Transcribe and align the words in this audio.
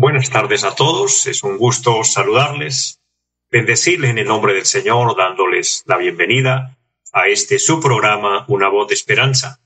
Buenas 0.00 0.30
tardes 0.30 0.64
a 0.64 0.74
todos, 0.74 1.26
es 1.26 1.42
un 1.42 1.58
gusto 1.58 2.04
saludarles, 2.04 3.02
bendecirles 3.50 4.12
en 4.12 4.16
el 4.16 4.28
nombre 4.28 4.54
del 4.54 4.64
Señor, 4.64 5.14
dándoles 5.14 5.84
la 5.84 5.98
bienvenida 5.98 6.78
a 7.12 7.28
este 7.28 7.58
su 7.58 7.80
programa 7.80 8.46
Una 8.48 8.70
voz 8.70 8.88
de 8.88 8.94
esperanza. 8.94 9.60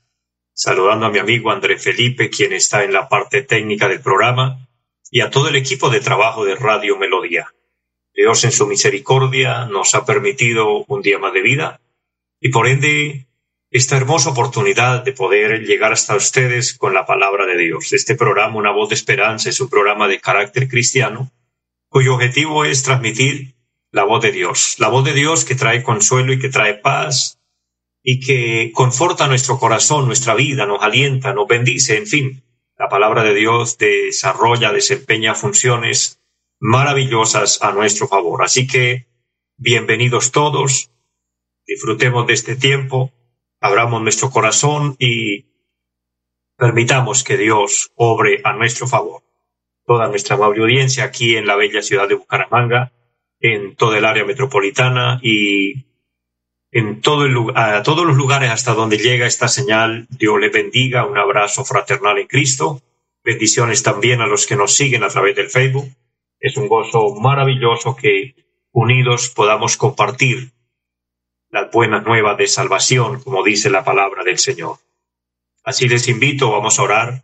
Saludando 0.53 1.05
a 1.05 1.09
mi 1.09 1.19
amigo 1.19 1.51
André 1.51 1.77
Felipe, 1.77 2.29
quien 2.29 2.51
está 2.51 2.83
en 2.83 2.91
la 2.91 3.07
parte 3.07 3.43
técnica 3.43 3.87
del 3.87 4.01
programa, 4.01 4.67
y 5.09 5.21
a 5.21 5.29
todo 5.29 5.47
el 5.47 5.55
equipo 5.55 5.89
de 5.89 6.01
trabajo 6.01 6.43
de 6.43 6.55
Radio 6.55 6.97
Melodía. 6.97 7.47
Dios 8.13 8.43
en 8.43 8.51
su 8.51 8.67
misericordia 8.67 9.67
nos 9.67 9.95
ha 9.95 10.05
permitido 10.05 10.83
un 10.89 11.01
día 11.01 11.17
más 11.17 11.31
de 11.31 11.43
vida 11.43 11.79
y 12.41 12.49
por 12.49 12.67
ende 12.67 13.25
esta 13.75 13.97
hermosa 13.97 14.29
oportunidad 14.29 15.03
de 15.03 15.11
poder 15.11 15.65
llegar 15.65 15.91
hasta 15.91 16.15
ustedes 16.15 16.77
con 16.77 16.93
la 16.93 17.05
palabra 17.05 17.45
de 17.45 17.57
Dios. 17.57 17.91
Este 17.91 18.15
programa, 18.15 18.55
Una 18.55 18.71
voz 18.71 18.87
de 18.87 18.95
esperanza, 18.95 19.49
es 19.49 19.59
un 19.59 19.67
programa 19.67 20.07
de 20.07 20.21
carácter 20.21 20.69
cristiano, 20.69 21.29
cuyo 21.89 22.13
objetivo 22.13 22.63
es 22.63 22.83
transmitir 22.83 23.55
la 23.91 24.05
voz 24.05 24.23
de 24.23 24.31
Dios, 24.31 24.75
la 24.77 24.87
voz 24.87 25.03
de 25.03 25.11
Dios 25.11 25.43
que 25.43 25.55
trae 25.55 25.83
consuelo 25.83 26.31
y 26.31 26.39
que 26.39 26.47
trae 26.47 26.75
paz 26.75 27.41
y 28.01 28.21
que 28.21 28.71
conforta 28.73 29.27
nuestro 29.27 29.59
corazón, 29.59 30.05
nuestra 30.05 30.35
vida, 30.35 30.65
nos 30.65 30.81
alienta, 30.81 31.33
nos 31.33 31.45
bendice, 31.45 31.97
en 31.97 32.07
fin. 32.07 32.43
La 32.77 32.87
palabra 32.87 33.23
de 33.23 33.33
Dios 33.33 33.77
desarrolla, 33.77 34.71
desempeña 34.71 35.35
funciones 35.35 36.21
maravillosas 36.61 37.61
a 37.61 37.73
nuestro 37.73 38.07
favor. 38.07 38.41
Así 38.41 38.67
que, 38.67 39.07
bienvenidos 39.57 40.31
todos, 40.31 40.91
disfrutemos 41.67 42.25
de 42.25 42.33
este 42.35 42.55
tiempo 42.55 43.11
abramos 43.65 44.01
nuestro 44.01 44.29
corazón 44.29 44.95
y 44.99 45.45
permitamos 46.57 47.23
que 47.23 47.37
Dios 47.37 47.91
obre 47.95 48.41
a 48.43 48.53
nuestro 48.53 48.87
favor. 48.87 49.23
Toda 49.85 50.07
nuestra 50.07 50.35
amable 50.35 50.61
audiencia 50.61 51.03
aquí 51.03 51.35
en 51.35 51.47
la 51.47 51.55
bella 51.55 51.81
ciudad 51.81 52.07
de 52.07 52.15
Bucaramanga, 52.15 52.91
en 53.39 53.75
toda 53.75 53.97
el 53.97 54.05
área 54.05 54.23
metropolitana 54.23 55.19
y 55.21 55.85
en 56.71 57.01
todos 57.01 57.29
los 57.29 58.15
lugares 58.15 58.49
hasta 58.49 58.73
donde 58.73 58.97
llega 58.97 59.25
esta 59.25 59.47
señal, 59.47 60.07
Dios 60.09 60.39
le 60.39 60.49
bendiga, 60.49 61.05
un 61.05 61.17
abrazo 61.17 61.63
fraternal 61.63 62.17
en 62.19 62.27
Cristo, 62.27 62.81
bendiciones 63.23 63.81
también 63.81 64.21
a 64.21 64.27
los 64.27 64.45
que 64.45 64.55
nos 64.55 64.73
siguen 64.73 65.03
a 65.03 65.09
través 65.09 65.35
del 65.35 65.49
Facebook. 65.49 65.87
Es 66.39 66.57
un 66.57 66.67
gozo 66.67 67.15
maravilloso 67.15 67.95
que 67.95 68.35
unidos 68.71 69.29
podamos 69.29 69.77
compartir 69.77 70.51
las 71.55 71.71
buenas 71.71 72.03
nuevas 72.05 72.37
de 72.37 72.47
salvación, 72.47 73.21
como 73.21 73.41
dice 73.41 73.69
la 73.69 73.85
palabra 73.85 74.25
del 74.25 74.37
Señor. 74.37 74.77
Así 75.63 75.87
les 75.87 76.09
invito, 76.09 76.51
vamos 76.51 76.77
a 76.77 76.83
orar, 76.83 77.23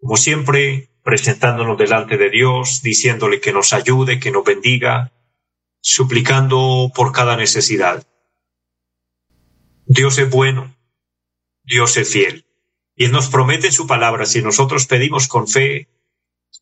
como 0.00 0.16
siempre, 0.16 0.88
presentándonos 1.02 1.76
delante 1.76 2.16
de 2.16 2.30
Dios, 2.30 2.80
diciéndole 2.82 3.38
que 3.38 3.52
nos 3.52 3.74
ayude, 3.74 4.18
que 4.20 4.30
nos 4.30 4.42
bendiga, 4.42 5.12
suplicando 5.82 6.90
por 6.94 7.12
cada 7.12 7.36
necesidad. 7.36 8.06
Dios 9.84 10.16
es 10.16 10.30
bueno, 10.30 10.74
Dios 11.62 11.94
es 11.98 12.10
fiel, 12.10 12.46
y 12.94 13.04
Él 13.04 13.12
nos 13.12 13.28
promete 13.28 13.70
su 13.70 13.86
palabra, 13.86 14.24
si 14.24 14.40
nosotros 14.40 14.86
pedimos 14.86 15.28
con 15.28 15.46
fe, 15.46 15.88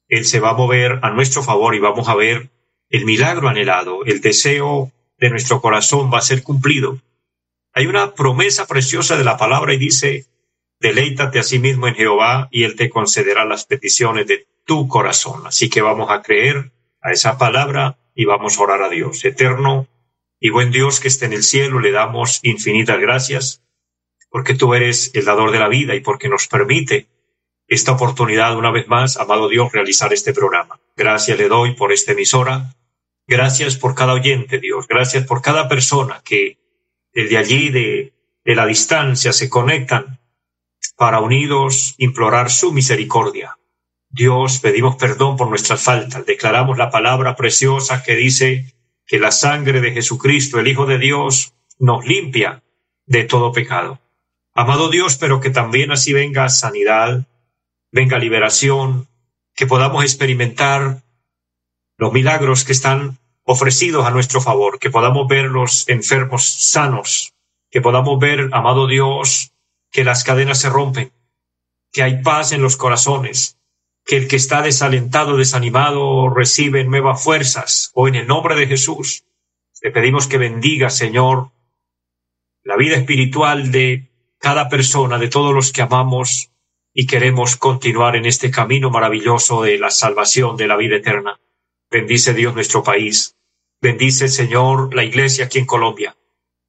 Él 0.09 0.25
se 0.25 0.41
va 0.41 0.51
a 0.51 0.55
mover 0.55 0.99
a 1.03 1.11
nuestro 1.11 1.45
favor 1.45 1.77
y 1.77 1.79
vamos 1.79 2.09
a 2.09 2.17
ver 2.17 2.51
el 2.89 3.05
milagro 3.05 3.49
anhelado, 3.49 4.05
el 4.05 4.21
deseo 4.21 4.91
de 5.19 5.31
nuestro 5.31 5.61
corazón 5.61 6.11
va 6.13 6.19
a 6.19 6.23
ser 6.23 6.43
cumplido. 6.43 6.99
Hay 7.73 7.87
una 7.87 8.15
promesa 8.15 8.67
preciosa 8.67 9.17
de 9.17 9.25
la 9.25 9.37
palabra 9.37 9.75
y 9.75 9.79
dice, 9.79 10.27
deleítate 10.81 11.39
a 11.39 11.43
sí 11.43 11.59
mismo 11.59 11.89
en 11.89 11.95
Jehová 11.95 12.49
y 12.51 12.65
Él 12.65 12.77
te 12.77 12.91
concederá 12.91 13.45
las 13.45 13.65
peticiones 13.65 14.27
de 14.27 14.47
tu 14.65 14.89
corazón. 14.89 15.47
Así 15.47 15.69
que 15.69 15.81
vamos 15.83 16.11
a 16.11 16.23
creer 16.23 16.73
a 17.01 17.13
esa 17.13 17.39
palabra 17.39 17.99
y 18.15 18.25
vamos 18.25 18.59
a 18.59 18.63
orar 18.63 18.83
a 18.83 18.89
Dios. 18.89 19.25
Eterno 19.25 19.89
y 20.41 20.51
buen 20.51 20.71
Dios 20.71 21.01
que 21.01 21.09
esté 21.09 21.27
en 21.27 21.33
el 21.33 21.43
cielo, 21.43 21.81
le 21.81 21.91
damos 21.91 22.41
infinitas 22.43 23.01
gracias 23.01 23.63
porque 24.31 24.55
tú 24.55 24.75
eres 24.75 25.13
el 25.15 25.25
dador 25.25 25.53
de 25.53 25.61
la 25.61 25.69
vida 25.69 25.95
y 25.95 26.01
porque 26.01 26.29
nos 26.29 26.49
permite 26.49 27.07
esta 27.69 27.93
oportunidad 27.93 28.57
una 28.57 28.71
vez 28.71 28.89
más, 28.89 29.17
amado 29.17 29.49
Dios, 29.49 29.73
realizar 29.73 30.13
este 30.13 30.35
programa. 30.35 30.81
Gracias 30.97 31.39
le 31.39 31.49
doy 31.49 31.75
por 31.75 31.93
esta 31.93 32.13
emisora 32.13 32.75
Gracias 33.27 33.77
por 33.77 33.95
cada 33.95 34.13
oyente, 34.13 34.59
Dios. 34.59 34.87
Gracias 34.87 35.27
por 35.27 35.41
cada 35.41 35.69
persona 35.69 36.21
que 36.25 36.59
desde 37.13 37.39
allí 37.39 37.71
de, 37.71 38.13
la 38.45 38.67
distancia 38.67 39.33
se 39.33 39.49
conectan 39.49 40.21
para 40.97 41.21
unidos 41.21 41.95
implorar 41.97 42.51
su 42.51 42.73
misericordia. 42.73 43.57
Dios, 44.11 44.61
pedimos 44.61 44.97
perdón 44.97 45.37
por 45.37 45.49
nuestras 45.49 45.83
faltas. 45.83 46.27
Declaramos 46.27 46.77
la 46.77 46.91
palabra 46.91 47.35
preciosa 47.35 48.03
que 48.03 48.15
dice 48.15 48.75
que 49.07 49.19
la 49.19 49.33
sangre 49.33 49.81
de 49.81 49.93
Jesucristo, 49.93 50.61
el 50.61 50.69
Hijo 50.69 50.85
de 50.85 50.99
Dios, 50.99 51.55
nos 51.79 52.05
limpia 52.05 52.63
de 53.07 53.25
todo 53.25 53.53
pecado. 53.53 53.99
Amado 54.53 54.91
Dios, 54.91 55.17
pero 55.17 55.41
que 55.41 55.51
también 55.51 55.91
así 55.91 56.13
venga 56.13 56.49
sanidad, 56.49 57.27
venga 57.91 58.19
liberación, 58.19 59.09
que 59.55 59.67
podamos 59.67 60.05
experimentar 60.05 61.04
los 61.97 62.13
milagros 62.13 62.65
que 62.65 62.73
están 62.73 63.19
ofrecidos 63.45 64.07
a 64.07 64.11
nuestro 64.11 64.41
favor, 64.41 64.79
que 64.79 64.91
podamos 64.91 65.29
ver 65.29 65.47
los 65.47 65.89
enfermos 65.89 66.45
sanos, 66.45 67.35
que 67.71 67.81
podamos 67.81 68.19
ver, 68.19 68.51
amado 68.53 68.87
Dios, 68.87 69.53
que 69.91 70.05
las 70.05 70.25
cadenas 70.25 70.61
se 70.61 70.71
rompen, 70.71 71.13
que 71.93 72.03
hay 72.03 72.23
paz 72.23 72.53
en 72.53 72.63
los 72.63 72.77
corazones, 72.77 73.59
que 74.05 74.17
el 74.17 74.29
que 74.29 74.37
está 74.37 74.63
desalentado, 74.63 75.37
desanimado, 75.37 76.29
recibe 76.31 76.85
nuevas 76.85 77.23
fuerzas, 77.23 77.91
o 77.95 78.09
en 78.09 78.17
el 78.17 78.27
nombre 78.27 78.55
de 78.57 78.67
Jesús, 78.67 79.25
le 79.83 79.91
pedimos 79.91 80.27
que 80.27 80.39
bendiga, 80.39 80.91
Señor, 80.91 81.51
la 82.63 82.77
vida 82.77 82.97
espiritual 82.97 83.71
de 83.71 84.11
cada 84.39 84.69
persona, 84.69 85.19
de 85.19 85.29
todos 85.29 85.55
los 85.55 85.73
que 85.73 85.83
amamos 85.83 86.51
y 86.95 87.07
queremos 87.07 87.57
continuar 87.57 88.17
en 88.17 88.25
este 88.25 88.51
camino 88.51 88.91
maravilloso 88.91 89.63
de 89.63 89.79
la 89.79 89.91
salvación, 89.91 90.57
de 90.57 90.67
la 90.67 90.77
vida 90.77 90.97
eterna. 90.97 91.39
Bendice 91.95 92.35
Dios 92.35 92.53
nuestro 92.57 92.83
país. 92.83 93.37
Bendice, 93.81 94.27
Señor, 94.27 94.93
la 94.97 95.05
iglesia 95.05 95.45
aquí 95.45 95.61
en 95.61 95.65
Colombia. 95.65 96.17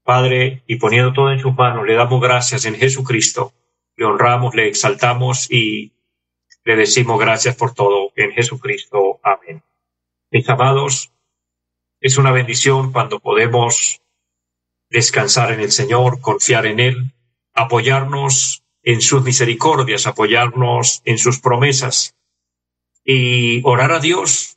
Padre, 0.04 0.62
y 0.68 0.76
poniendo 0.76 1.14
todo 1.14 1.32
en 1.32 1.40
sus 1.40 1.52
manos, 1.56 1.84
le 1.88 1.96
damos 1.96 2.22
gracias 2.22 2.64
en 2.66 2.76
Jesucristo. 2.76 3.52
Le 3.96 4.06
honramos, 4.06 4.54
le 4.54 4.68
exaltamos 4.68 5.50
y 5.50 5.94
le 6.64 6.76
decimos 6.76 7.20
gracias 7.20 7.56
por 7.56 7.74
todo 7.74 8.12
en 8.16 8.34
Jesucristo. 8.34 9.20
Amén. 9.24 9.64
Mis 10.30 10.48
amados, 10.48 11.12
es 12.00 12.20
una 12.20 12.32
bendición 12.32 12.92
cuando 12.92 13.20
podemos 13.20 14.04
descansar 14.92 15.52
en 15.54 15.62
el 15.62 15.72
Señor, 15.72 16.22
confiar 16.22 16.68
en 16.68 16.80
Él, 16.80 17.14
apoyarnos 17.56 18.64
en 18.84 19.02
sus 19.02 19.24
misericordias, 19.24 20.06
apoyarnos 20.06 21.02
en 21.04 21.18
sus 21.18 21.40
promesas 21.40 22.16
y 23.04 23.64
orar 23.64 23.92
a 23.92 24.00
Dios 24.00 24.55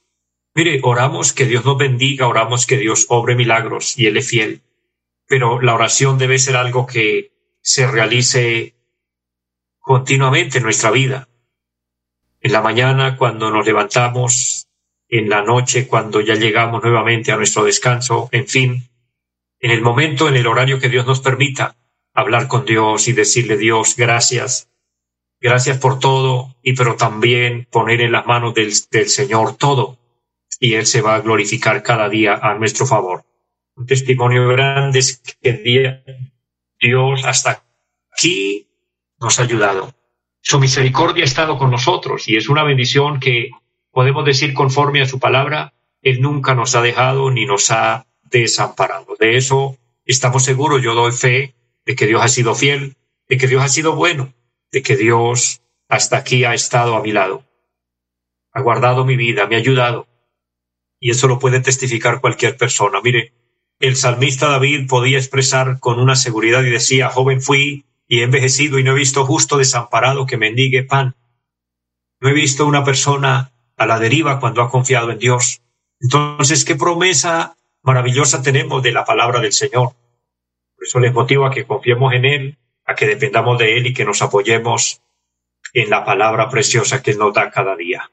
Mire, 0.55 0.81
oramos 0.83 1.33
que 1.33 1.47
Dios 1.47 1.65
nos 1.65 1.79
bendiga, 1.79 2.27
oramos 2.27 2.67
que 2.67 2.77
Dios 2.77 3.07
obre 3.09 3.37
milagros 3.37 3.99
y 3.99 4.07
Él 4.07 4.17
es 4.17 4.29
fiel, 4.29 4.63
pero 5.27 5.61
la 5.61 5.75
oración 5.75 6.19
debe 6.19 6.39
ser 6.39 6.57
algo 6.57 6.87
que 6.87 7.33
se 7.61 7.87
realice 7.87 8.75
continuamente 9.79 10.59
en 10.59 10.65
nuestra 10.65 10.91
vida. 10.91 11.29
En 12.41 12.53
la 12.53 12.61
mañana, 12.61 13.17
cuando 13.17 13.51
nos 13.51 13.67
levantamos, 13.67 14.69
en 15.09 15.29
la 15.29 15.43
noche, 15.43 15.87
cuando 15.87 16.21
ya 16.21 16.35
llegamos 16.35 16.83
nuevamente 16.83 17.33
a 17.33 17.37
nuestro 17.37 17.65
descanso, 17.65 18.29
en 18.33 18.47
fin, 18.47 18.89
en 19.61 19.71
el 19.71 19.83
momento, 19.83 20.29
en 20.29 20.37
el 20.37 20.47
horario 20.47 20.79
que 20.79 20.89
Dios 20.89 21.07
nos 21.07 21.21
permita, 21.21 21.77
hablar 22.15 22.49
con 22.49 22.65
Dios 22.65 23.09
y 23.09 23.13
decirle 23.13 23.57
Dios, 23.57 23.97
gracias, 23.97 24.71
gracias 25.41 25.79
por 25.79 25.99
todo, 25.99 26.55
y 26.63 26.75
pero 26.75 26.97
también 26.97 27.67
poner 27.71 28.01
en 28.01 28.13
las 28.13 28.27
manos 28.27 28.55
del, 28.55 28.73
del 28.91 29.09
Señor 29.09 29.57
todo, 29.57 29.99
y 30.59 30.75
Él 30.75 30.87
se 30.87 31.01
va 31.01 31.15
a 31.15 31.21
glorificar 31.21 31.83
cada 31.83 32.09
día 32.09 32.39
a 32.43 32.55
nuestro 32.55 32.87
favor. 32.87 33.25
Un 33.77 33.87
testimonio 33.87 34.49
grande 34.49 34.99
es 34.99 35.23
que 35.41 36.03
Dios 36.81 37.25
hasta 37.25 37.65
aquí 38.13 38.69
nos 39.21 39.39
ha 39.39 39.43
ayudado. 39.43 39.95
Su 40.41 40.59
misericordia 40.59 41.25
ha 41.25 41.27
estado 41.27 41.59
con 41.59 41.71
nosotros 41.71 42.29
y 42.29 42.37
es 42.37 42.49
una 42.49 42.65
bendición 42.65 43.21
que 43.21 43.51
podemos 43.91 44.25
decir 44.25 44.55
conforme 44.55 45.03
a 45.03 45.07
su 45.07 45.19
palabra, 45.19 45.75
Él 46.03 46.21
nunca 46.21 46.55
nos 46.55 46.75
ha 46.75 46.83
dejado 46.83 47.31
ni 47.31 47.47
nos 47.47 47.71
ha 47.71 48.07
desamparado. 48.31 49.17
De 49.19 49.37
eso 49.37 49.77
estamos 50.05 50.45
seguros, 50.45 50.83
yo 50.83 50.95
doy 50.95 51.13
fe 51.13 51.55
de 51.85 51.95
que 51.95 52.07
Dios 52.07 52.23
ha 52.23 52.29
sido 52.29 52.55
fiel, 52.55 52.97
de 53.29 53.39
que 53.39 53.47
Dios 53.47 53.63
ha 53.63 53.69
sido 53.69 53.95
bueno, 53.95 54.33
de 54.73 54.83
que 54.83 54.97
Dios 54.97 55.63
hasta 55.89 56.17
aquí 56.19 56.45
ha 56.45 56.55
estado 56.55 56.97
a 56.97 57.03
mi 57.03 57.13
lado. 57.13 57.45
Ha 58.53 58.61
guardado 58.61 59.05
mi 59.05 59.17
vida, 59.17 59.47
me 59.47 59.57
ha 59.57 59.59
ayudado. 59.59 60.07
Y 61.01 61.11
eso 61.11 61.29
lo 61.29 61.39
puede 61.39 61.61
testificar 61.61 62.21
cualquier 62.21 62.57
persona. 62.57 63.01
Mire, 63.03 63.33
el 63.81 63.97
salmista 63.97 64.49
David 64.49 64.89
podía 64.89 65.19
expresar 65.19 65.79
con 65.79 66.01
una 66.01 66.17
seguridad 66.17 66.65
y 66.65 66.71
decía, 66.71 67.09
joven 67.09 67.41
fui 67.41 67.85
y 68.09 68.21
he 68.21 68.23
envejecido 68.25 68.79
y 68.79 68.85
no 68.85 68.93
he 68.93 68.99
visto 68.99 69.25
justo 69.25 69.59
desamparado 69.59 70.27
que 70.27 70.37
mendigue 70.37 70.83
pan. 70.83 71.15
No 72.21 72.29
he 72.29 72.33
visto 72.33 72.67
una 72.67 72.83
persona 72.83 73.53
a 73.77 73.87
la 73.87 74.01
deriva 74.01 74.41
cuando 74.41 74.63
ha 74.63 74.71
confiado 74.71 75.13
en 75.13 75.19
Dios. 75.19 75.61
Entonces, 76.01 76.65
¿qué 76.65 76.75
promesa 76.75 77.57
maravillosa 77.83 78.43
tenemos 78.43 78.83
de 78.83 78.93
la 78.93 79.05
palabra 79.05 79.41
del 79.41 79.53
Señor? 79.53 79.93
Por 80.75 80.87
eso 80.87 80.99
les 80.99 81.13
motivo 81.13 81.47
a 81.47 81.51
que 81.51 81.67
confiemos 81.67 82.13
en 82.15 82.25
Él, 82.25 82.59
a 82.85 82.95
que 82.95 83.07
dependamos 83.07 83.59
de 83.59 83.77
Él 83.77 83.87
y 83.87 83.95
que 83.95 84.05
nos 84.05 84.23
apoyemos 84.23 85.01
en 85.73 85.91
la 85.91 86.05
palabra 86.05 86.49
preciosa 86.49 87.03
que 87.03 87.13
Él 87.13 87.19
nos 87.19 87.35
da 87.35 87.51
cada 87.51 87.77
día. 87.77 88.11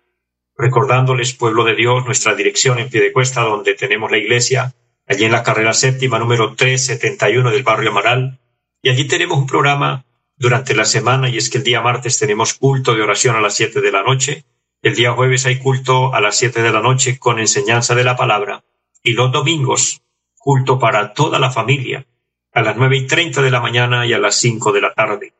Recordándoles, 0.57 1.33
pueblo 1.33 1.65
de 1.65 1.75
Dios, 1.75 2.05
nuestra 2.05 2.33
dirección 2.33 2.79
en 2.79 2.89
Piedecuesta, 2.89 3.41
donde 3.41 3.73
tenemos 3.73 4.09
la 4.09 4.17
iglesia, 4.17 4.73
allí 5.05 5.25
en 5.25 5.33
la 5.33 5.43
carrera 5.43 5.73
séptima 5.73 6.17
número 6.17 6.55
371 6.55 7.51
del 7.51 7.63
barrio 7.63 7.91
Amaral. 7.91 8.39
Y 8.81 8.89
allí 8.89 9.05
tenemos 9.07 9.37
un 9.37 9.47
programa 9.47 10.05
durante 10.37 10.73
la 10.73 10.85
semana 10.85 11.29
y 11.29 11.37
es 11.37 11.49
que 11.49 11.57
el 11.57 11.63
día 11.63 11.81
martes 11.81 12.19
tenemos 12.19 12.53
culto 12.53 12.95
de 12.95 13.01
oración 13.01 13.35
a 13.35 13.41
las 13.41 13.55
7 13.55 13.81
de 13.81 13.91
la 13.91 14.03
noche. 14.03 14.45
El 14.81 14.95
día 14.95 15.11
jueves 15.11 15.45
hay 15.45 15.59
culto 15.59 16.13
a 16.13 16.21
las 16.21 16.37
7 16.37 16.61
de 16.61 16.71
la 16.71 16.81
noche 16.81 17.19
con 17.19 17.39
enseñanza 17.39 17.95
de 17.95 18.03
la 18.03 18.15
palabra. 18.15 18.63
Y 19.03 19.11
los 19.11 19.31
domingos, 19.31 20.01
culto 20.37 20.79
para 20.79 21.13
toda 21.13 21.37
la 21.37 21.51
familia, 21.51 22.05
a 22.53 22.61
las 22.61 22.77
nueve 22.77 22.97
y 22.97 23.07
treinta 23.07 23.41
de 23.41 23.51
la 23.51 23.59
mañana 23.59 24.05
y 24.05 24.13
a 24.13 24.19
las 24.19 24.35
5 24.35 24.71
de 24.71 24.81
la 24.81 24.93
tarde. 24.93 25.33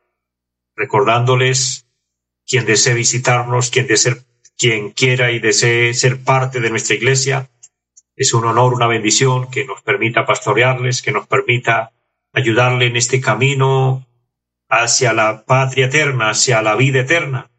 Recordándoles, 0.74 1.86
quien 2.46 2.66
desee 2.66 2.94
visitarnos, 2.94 3.70
quien, 3.70 3.86
desee, 3.86 4.16
quien 4.58 4.90
quiera 4.90 5.30
y 5.32 5.38
desee 5.38 5.94
ser 5.94 6.22
parte 6.22 6.60
de 6.60 6.70
nuestra 6.70 6.96
iglesia, 6.96 7.50
es 8.16 8.32
un 8.32 8.46
honor, 8.46 8.72
una 8.72 8.86
bendición 8.86 9.50
que 9.50 9.64
nos 9.64 9.82
permita 9.82 10.24
pastorearles, 10.24 11.02
que 11.02 11.12
nos 11.12 11.26
permita 11.26 11.92
ayudarle 12.32 12.86
en 12.86 12.96
este 12.96 13.20
camino 13.20 14.06
hacia 14.68 15.12
la 15.12 15.44
patria 15.44 15.86
eterna, 15.86 16.30
hacia 16.30 16.62
la 16.62 16.74
vida 16.76 17.00
eterna, 17.00 17.50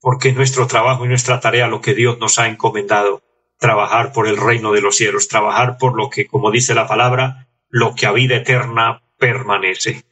porque 0.00 0.30
es 0.30 0.36
nuestro 0.36 0.66
trabajo 0.66 1.04
y 1.04 1.08
nuestra 1.08 1.40
tarea 1.40 1.68
lo 1.68 1.80
que 1.80 1.94
Dios 1.94 2.18
nos 2.18 2.38
ha 2.38 2.48
encomendado, 2.48 3.22
trabajar 3.58 4.12
por 4.12 4.26
el 4.26 4.36
reino 4.36 4.72
de 4.72 4.80
los 4.80 4.96
cielos, 4.96 5.28
trabajar 5.28 5.78
por 5.78 5.96
lo 5.96 6.10
que, 6.10 6.26
como 6.26 6.50
dice 6.50 6.74
la 6.74 6.86
palabra, 6.86 7.48
lo 7.68 7.94
que 7.94 8.06
a 8.06 8.12
vida 8.12 8.36
eterna 8.36 9.02
permanece. 9.16 10.04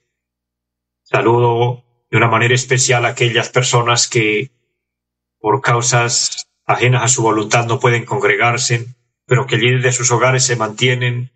Saludo 1.02 1.84
de 2.10 2.16
una 2.16 2.28
manera 2.28 2.54
especial 2.54 3.04
a 3.04 3.08
aquellas 3.08 3.48
personas 3.48 4.08
que 4.08 4.50
por 5.46 5.60
causas 5.60 6.48
ajenas 6.64 7.04
a 7.04 7.06
su 7.06 7.22
voluntad 7.22 7.66
no 7.66 7.78
pueden 7.78 8.04
congregarse, 8.04 8.88
pero 9.26 9.46
que 9.46 9.54
allí 9.54 9.78
de 9.78 9.92
sus 9.92 10.10
hogares 10.10 10.44
se 10.44 10.56
mantienen 10.56 11.30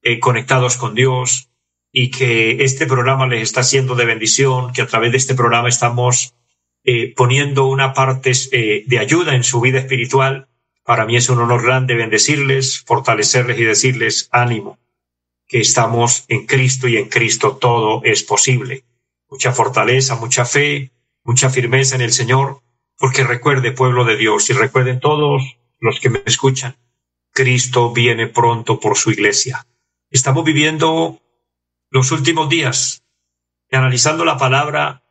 eh, 0.00 0.20
conectados 0.20 0.76
con 0.76 0.94
Dios 0.94 1.50
y 1.90 2.12
que 2.12 2.62
este 2.62 2.86
programa 2.86 3.26
les 3.26 3.42
está 3.42 3.64
siendo 3.64 3.96
de 3.96 4.04
bendición, 4.04 4.72
que 4.72 4.82
a 4.82 4.86
través 4.86 5.10
de 5.10 5.18
este 5.18 5.34
programa 5.34 5.68
estamos 5.68 6.34
eh, 6.84 7.12
poniendo 7.16 7.66
una 7.66 7.94
parte 7.94 8.30
eh, 8.52 8.84
de 8.86 8.98
ayuda 9.00 9.34
en 9.34 9.42
su 9.42 9.60
vida 9.60 9.80
espiritual. 9.80 10.46
Para 10.84 11.04
mí 11.04 11.16
es 11.16 11.28
un 11.28 11.40
honor 11.40 11.64
grande 11.64 11.96
bendecirles, 11.96 12.84
fortalecerles 12.86 13.58
y 13.58 13.64
decirles 13.64 14.28
ánimo, 14.30 14.78
que 15.48 15.58
estamos 15.58 16.26
en 16.28 16.46
Cristo 16.46 16.86
y 16.86 16.96
en 16.96 17.08
Cristo 17.08 17.58
todo 17.60 18.02
es 18.04 18.22
posible. 18.22 18.84
Mucha 19.28 19.50
fortaleza, 19.50 20.14
mucha 20.14 20.44
fe, 20.44 20.92
mucha 21.24 21.50
firmeza 21.50 21.96
en 21.96 22.02
el 22.02 22.12
Señor, 22.12 22.60
porque 22.98 23.24
recuerde, 23.24 23.72
pueblo 23.72 24.04
de 24.04 24.16
Dios, 24.16 24.50
y 24.50 24.52
recuerden 24.52 25.00
todos 25.00 25.58
los 25.78 26.00
que 26.00 26.10
me 26.10 26.22
escuchan, 26.26 26.76
Cristo 27.32 27.92
viene 27.92 28.26
pronto 28.26 28.80
por 28.80 28.96
su 28.96 29.10
iglesia. 29.10 29.66
Estamos 30.10 30.44
viviendo 30.44 31.22
los 31.90 32.10
últimos 32.10 32.48
días, 32.48 33.04
analizando 33.70 34.24
la 34.24 34.36
palabra 34.36 35.04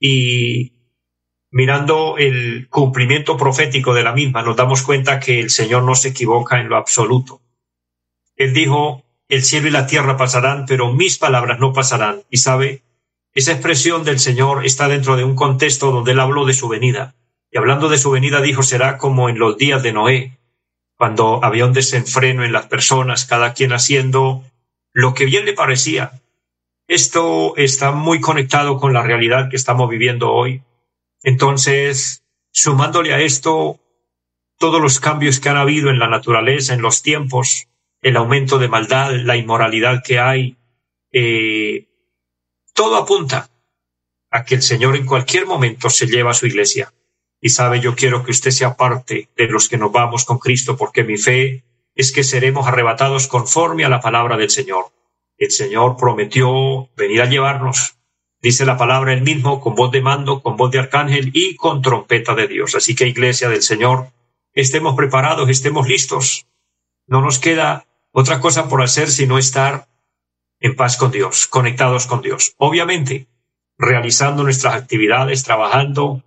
y 0.00 0.72
mirando 1.50 2.16
el 2.18 2.68
cumplimiento 2.68 3.36
profético 3.36 3.94
de 3.94 4.02
la 4.02 4.12
misma, 4.12 4.42
nos 4.42 4.56
damos 4.56 4.82
cuenta 4.82 5.20
que 5.20 5.38
el 5.38 5.50
Señor 5.50 5.84
no 5.84 5.94
se 5.94 6.08
equivoca 6.08 6.60
en 6.60 6.68
lo 6.68 6.76
absoluto. 6.76 7.42
Él 8.36 8.52
dijo, 8.52 9.04
el 9.28 9.44
cielo 9.44 9.68
y 9.68 9.70
la 9.70 9.86
tierra 9.86 10.16
pasarán, 10.16 10.64
pero 10.66 10.92
mis 10.92 11.18
palabras 11.18 11.60
no 11.60 11.72
pasarán. 11.72 12.22
Y 12.28 12.38
sabe, 12.38 12.82
esa 13.34 13.52
expresión 13.52 14.04
del 14.04 14.18
Señor 14.18 14.64
está 14.64 14.88
dentro 14.88 15.16
de 15.16 15.24
un 15.24 15.36
contexto 15.36 15.92
donde 15.92 16.12
Él 16.12 16.20
habló 16.20 16.44
de 16.44 16.54
su 16.54 16.68
venida. 16.68 17.14
Y 17.54 17.58
hablando 17.58 17.88
de 17.88 17.98
su 17.98 18.10
venida 18.10 18.40
dijo, 18.40 18.64
será 18.64 18.98
como 18.98 19.28
en 19.28 19.38
los 19.38 19.56
días 19.56 19.80
de 19.84 19.92
Noé, 19.92 20.38
cuando 20.96 21.38
había 21.44 21.66
un 21.66 21.72
desenfreno 21.72 22.44
en 22.44 22.52
las 22.52 22.66
personas, 22.66 23.26
cada 23.26 23.54
quien 23.54 23.72
haciendo 23.72 24.42
lo 24.92 25.14
que 25.14 25.24
bien 25.24 25.44
le 25.44 25.52
parecía. 25.52 26.20
Esto 26.88 27.56
está 27.56 27.92
muy 27.92 28.20
conectado 28.20 28.80
con 28.80 28.92
la 28.92 29.04
realidad 29.04 29.50
que 29.50 29.56
estamos 29.56 29.88
viviendo 29.88 30.32
hoy. 30.32 30.62
Entonces, 31.22 32.24
sumándole 32.50 33.14
a 33.14 33.20
esto 33.20 33.78
todos 34.58 34.82
los 34.82 34.98
cambios 34.98 35.38
que 35.38 35.48
han 35.48 35.56
habido 35.56 35.90
en 35.90 36.00
la 36.00 36.08
naturaleza, 36.08 36.74
en 36.74 36.82
los 36.82 37.02
tiempos, 37.02 37.68
el 38.02 38.16
aumento 38.16 38.58
de 38.58 38.66
maldad, 38.66 39.12
la 39.12 39.36
inmoralidad 39.36 40.02
que 40.04 40.18
hay, 40.18 40.56
eh, 41.12 41.86
todo 42.72 42.96
apunta 42.96 43.48
a 44.32 44.44
que 44.44 44.56
el 44.56 44.62
Señor 44.62 44.96
en 44.96 45.06
cualquier 45.06 45.46
momento 45.46 45.88
se 45.88 46.08
lleva 46.08 46.32
a 46.32 46.34
su 46.34 46.48
iglesia 46.48 46.92
y 47.44 47.50
sabe, 47.50 47.78
yo 47.78 47.94
quiero 47.94 48.24
que 48.24 48.30
usted 48.30 48.52
sea 48.52 48.74
parte 48.74 49.28
de 49.36 49.46
los 49.48 49.68
que 49.68 49.76
nos 49.76 49.92
vamos 49.92 50.24
con 50.24 50.38
Cristo, 50.38 50.78
porque 50.78 51.04
mi 51.04 51.18
fe 51.18 51.62
es 51.94 52.10
que 52.10 52.24
seremos 52.24 52.66
arrebatados 52.66 53.26
conforme 53.26 53.84
a 53.84 53.90
la 53.90 54.00
palabra 54.00 54.38
del 54.38 54.48
Señor. 54.48 54.86
El 55.36 55.50
Señor 55.50 55.98
prometió 55.98 56.88
venir 56.96 57.20
a 57.20 57.26
llevarnos, 57.26 57.98
dice 58.40 58.64
la 58.64 58.78
palabra 58.78 59.12
él 59.12 59.20
mismo, 59.20 59.60
con 59.60 59.74
voz 59.74 59.92
de 59.92 60.00
mando, 60.00 60.40
con 60.40 60.56
voz 60.56 60.70
de 60.70 60.78
arcángel 60.78 61.32
y 61.34 61.54
con 61.56 61.82
trompeta 61.82 62.34
de 62.34 62.48
Dios. 62.48 62.76
Así 62.76 62.94
que, 62.94 63.08
iglesia 63.08 63.50
del 63.50 63.60
Señor, 63.62 64.08
estemos 64.54 64.96
preparados, 64.96 65.50
estemos 65.50 65.86
listos. 65.86 66.46
No 67.06 67.20
nos 67.20 67.38
queda 67.38 67.84
otra 68.10 68.40
cosa 68.40 68.70
por 68.70 68.82
hacer 68.82 69.10
sino 69.10 69.36
estar 69.36 69.86
en 70.60 70.76
paz 70.76 70.96
con 70.96 71.10
Dios, 71.10 71.46
conectados 71.46 72.06
con 72.06 72.22
Dios. 72.22 72.54
Obviamente, 72.56 73.26
realizando 73.76 74.44
nuestras 74.44 74.76
actividades, 74.76 75.42
trabajando, 75.42 76.22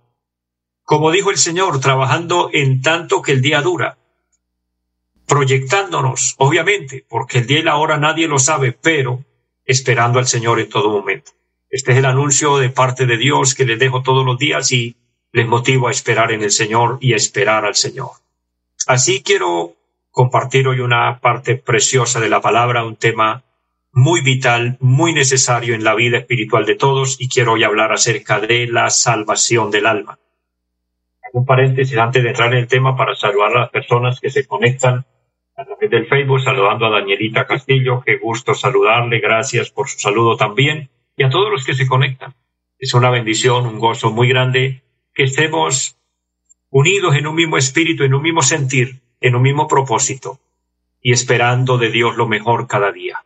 como 0.88 1.10
dijo 1.10 1.30
el 1.30 1.36
Señor, 1.36 1.80
trabajando 1.80 2.48
en 2.50 2.80
tanto 2.80 3.20
que 3.20 3.32
el 3.32 3.42
día 3.42 3.60
dura, 3.60 3.98
proyectándonos, 5.26 6.34
obviamente, 6.38 7.04
porque 7.06 7.40
el 7.40 7.46
día 7.46 7.58
y 7.58 7.62
la 7.62 7.76
hora 7.76 7.98
nadie 7.98 8.26
lo 8.26 8.38
sabe, 8.38 8.72
pero 8.72 9.22
esperando 9.66 10.18
al 10.18 10.26
Señor 10.26 10.60
en 10.60 10.70
todo 10.70 10.88
momento. 10.88 11.32
Este 11.68 11.92
es 11.92 11.98
el 11.98 12.06
anuncio 12.06 12.56
de 12.56 12.70
parte 12.70 13.04
de 13.04 13.18
Dios 13.18 13.54
que 13.54 13.66
les 13.66 13.78
dejo 13.78 14.02
todos 14.02 14.24
los 14.24 14.38
días 14.38 14.72
y 14.72 14.96
les 15.30 15.46
motivo 15.46 15.88
a 15.88 15.90
esperar 15.90 16.32
en 16.32 16.42
el 16.42 16.50
Señor 16.50 16.96
y 17.02 17.12
a 17.12 17.16
esperar 17.16 17.66
al 17.66 17.74
Señor. 17.74 18.12
Así 18.86 19.22
quiero 19.22 19.76
compartir 20.10 20.68
hoy 20.68 20.80
una 20.80 21.20
parte 21.20 21.56
preciosa 21.56 22.18
de 22.18 22.30
la 22.30 22.40
palabra, 22.40 22.86
un 22.86 22.96
tema 22.96 23.44
muy 23.92 24.22
vital, 24.22 24.78
muy 24.80 25.12
necesario 25.12 25.74
en 25.74 25.84
la 25.84 25.94
vida 25.94 26.16
espiritual 26.16 26.64
de 26.64 26.76
todos 26.76 27.20
y 27.20 27.28
quiero 27.28 27.52
hoy 27.52 27.64
hablar 27.64 27.92
acerca 27.92 28.40
de 28.40 28.66
la 28.68 28.88
salvación 28.88 29.70
del 29.70 29.84
alma 29.84 30.18
un 31.32 31.44
paréntesis 31.44 31.96
antes 31.98 32.22
de 32.22 32.30
entrar 32.30 32.52
en 32.52 32.60
el 32.60 32.68
tema 32.68 32.96
para 32.96 33.14
saludar 33.14 33.56
a 33.56 33.60
las 33.60 33.70
personas 33.70 34.20
que 34.20 34.30
se 34.30 34.46
conectan 34.46 35.04
a 35.56 35.64
través 35.64 35.90
del 35.90 36.06
Facebook, 36.06 36.40
saludando 36.40 36.86
a 36.86 36.90
Danielita 36.90 37.46
Castillo, 37.46 38.02
qué 38.06 38.16
gusto 38.18 38.54
saludarle, 38.54 39.18
gracias 39.18 39.70
por 39.70 39.88
su 39.88 39.98
saludo 39.98 40.36
también, 40.36 40.88
y 41.16 41.24
a 41.24 41.30
todos 41.30 41.50
los 41.50 41.64
que 41.64 41.74
se 41.74 41.88
conectan. 41.88 42.34
Es 42.78 42.94
una 42.94 43.10
bendición, 43.10 43.66
un 43.66 43.80
gozo 43.80 44.12
muy 44.12 44.28
grande 44.28 44.82
que 45.12 45.24
estemos 45.24 45.96
unidos 46.70 47.16
en 47.16 47.26
un 47.26 47.34
mismo 47.34 47.56
espíritu, 47.56 48.04
en 48.04 48.14
un 48.14 48.22
mismo 48.22 48.42
sentir, 48.42 49.00
en 49.20 49.34
un 49.34 49.42
mismo 49.42 49.66
propósito, 49.66 50.38
y 51.02 51.12
esperando 51.12 51.76
de 51.76 51.90
Dios 51.90 52.16
lo 52.16 52.28
mejor 52.28 52.68
cada 52.68 52.92
día. 52.92 53.24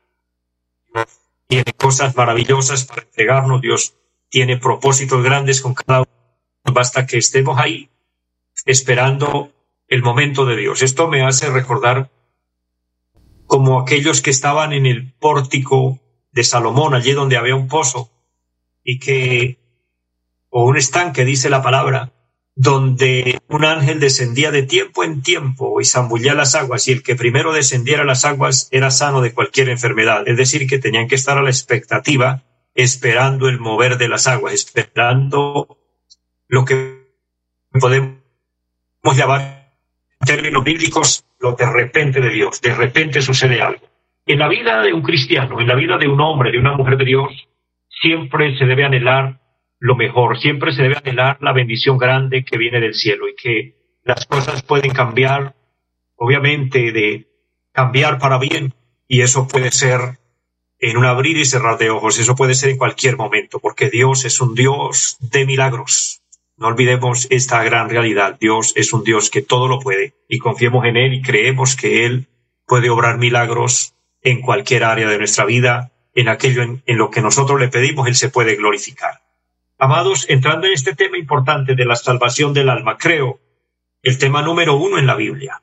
Tiene 1.49 1.73
cosas 1.77 2.17
maravillosas 2.17 2.87
para 2.87 3.03
entregarnos, 3.03 3.61
Dios 3.61 3.95
tiene 4.31 4.57
propósitos 4.57 5.23
grandes 5.23 5.61
con 5.61 5.75
cada 5.75 6.01
uno. 6.01 6.73
Basta 6.73 7.07
que 7.07 7.19
estemos 7.19 7.59
ahí 7.59 7.91
esperando 8.65 9.53
el 9.89 10.03
momento 10.03 10.45
de 10.47 10.57
Dios. 10.57 10.83
Esto 10.83 11.09
me 11.09 11.23
hace 11.23 11.51
recordar 11.51 12.11
como 13.47 13.81
aquellos 13.81 14.23
que 14.23 14.31
estaban 14.31 14.73
en 14.73 14.87
el 14.87 15.13
pórtico 15.13 16.01
de 16.33 16.45
Salomón, 16.45 16.95
allí 16.95 17.13
donde 17.13 17.37
había 17.37 17.55
un 17.55 17.69
pozo 17.69 18.11
y 18.83 18.99
que, 18.99 19.59
o 20.49 20.65
un 20.65 20.77
estanque, 20.77 21.25
dice 21.25 21.51
la 21.51 21.63
palabra, 21.63 22.13
donde 22.55 23.41
un 23.49 23.65
ángel 23.65 24.01
descendía 24.01 24.51
de 24.51 24.63
tiempo 24.63 25.05
en 25.05 25.23
tiempo 25.23 25.81
y 25.81 25.85
zambullía 25.85 26.35
las 26.35 26.55
aguas, 26.55 26.89
y 26.89 26.93
el 26.93 27.03
que 27.03 27.15
primero 27.15 27.53
descendiera 27.53 28.05
las 28.05 28.25
aguas 28.25 28.69
era 28.71 28.91
sano 28.91 29.21
de 29.21 29.33
cualquier 29.33 29.69
enfermedad. 29.69 30.27
Es 30.27 30.37
decir, 30.37 30.67
que 30.67 30.79
tenían 30.79 31.09
que 31.09 31.15
estar 31.15 31.39
a 31.39 31.43
la 31.43 31.51
expectativa, 31.51 32.45
esperando 32.75 33.49
el 33.49 33.59
mover 33.59 33.99
de 33.99 34.09
las 34.09 34.27
aguas, 34.27 34.55
esperando 34.55 35.79
lo 36.49 36.65
que 36.65 37.03
podemos 37.79 38.22
llamar 39.11 39.73
en 40.21 40.27
términos 40.27 40.63
bíblicos 40.63 41.25
lo 41.41 41.53
de 41.53 41.67
repente 41.71 42.21
de 42.21 42.31
Dios. 42.31 42.61
De 42.61 42.75
repente 42.75 43.21
sucede 43.21 43.61
algo. 43.61 43.83
En 44.27 44.39
la 44.39 44.49
vida 44.49 44.83
de 44.83 44.93
un 44.93 45.03
cristiano, 45.03 45.61
en 45.61 45.67
la 45.67 45.75
vida 45.75 45.99
de 45.99 46.07
un 46.07 46.21
hombre, 46.21 46.53
de 46.53 46.59
una 46.59 46.77
mujer 46.77 46.97
de 46.97 47.05
Dios, 47.05 47.49
siempre 47.89 48.57
se 48.57 48.65
debe 48.65 48.85
anhelar 48.85 49.41
lo 49.81 49.97
mejor, 49.97 50.39
siempre 50.39 50.73
se 50.73 50.83
debe 50.83 50.97
anhelar 50.97 51.39
la 51.41 51.53
bendición 51.53 51.99
grande 51.99 52.45
que 52.45 52.57
viene 52.57 52.79
del 52.79 52.95
cielo 52.95 53.29
y 53.29 53.35
que 53.35 53.75
las 54.05 54.27
cosas 54.27 54.63
pueden 54.63 54.93
cambiar, 54.93 55.57
obviamente, 56.15 56.93
de 56.93 57.27
cambiar 57.73 58.19
para 58.19 58.39
bien, 58.39 58.75
y 59.09 59.23
eso 59.23 59.49
puede 59.49 59.73
ser 59.73 60.19
en 60.79 60.97
un 60.97 61.05
abrir 61.05 61.37
y 61.37 61.45
cerrar 61.45 61.79
de 61.79 61.91
ojos, 61.91 62.19
eso 62.19 62.37
puede 62.37 62.55
ser 62.55 62.71
en 62.71 62.79
cualquier 62.79 63.17
momento, 63.17 63.59
porque 63.59 63.91
Dios 63.91 64.25
es 64.25 64.41
un 64.41 64.55
Dios 64.55 65.17
de 65.21 65.47
milagros. 65.47 66.22
No 66.57 66.69
olvidemos 66.69 67.27
esta 67.31 67.63
gran 67.65 67.91
realidad. 67.91 68.37
Dios 68.39 68.73
es 68.77 68.93
un 68.93 69.05
Dios 69.05 69.31
que 69.31 69.43
todo 69.43 69.69
lo 69.69 69.81
puede 69.81 70.15
y 70.29 70.39
confiemos 70.39 70.85
en 70.85 70.97
Él 70.97 71.15
y 71.15 71.23
creemos 71.23 71.77
que 71.77 72.07
Él 72.07 72.29
puede 72.67 72.91
obrar 72.91 73.19
milagros 73.19 73.95
en 74.23 74.41
cualquier 74.41 74.85
área 74.85 75.09
de 75.09 75.19
nuestra 75.19 75.45
vida, 75.45 75.93
en 76.15 76.29
aquello 76.29 76.63
en, 76.63 76.83
en 76.87 76.99
lo 76.99 77.11
que 77.11 77.23
nosotros 77.23 77.59
le 77.59 77.69
pedimos, 77.69 78.07
Él 78.07 78.15
se 78.15 78.29
puede 78.29 78.57
glorificar. 78.57 79.23
Amados, 79.79 80.27
entrando 80.29 80.67
en 80.67 80.75
este 80.75 80.95
tema 80.95 81.19
importante 81.19 81.75
de 81.75 81.85
la 81.85 81.97
salvación 81.97 82.55
del 82.55 82.69
alma, 82.69 82.97
creo 82.99 83.41
el 84.03 84.19
tema 84.19 84.43
número 84.43 84.77
uno 84.77 84.99
en 84.99 85.07
la 85.07 85.17
Biblia. 85.17 85.63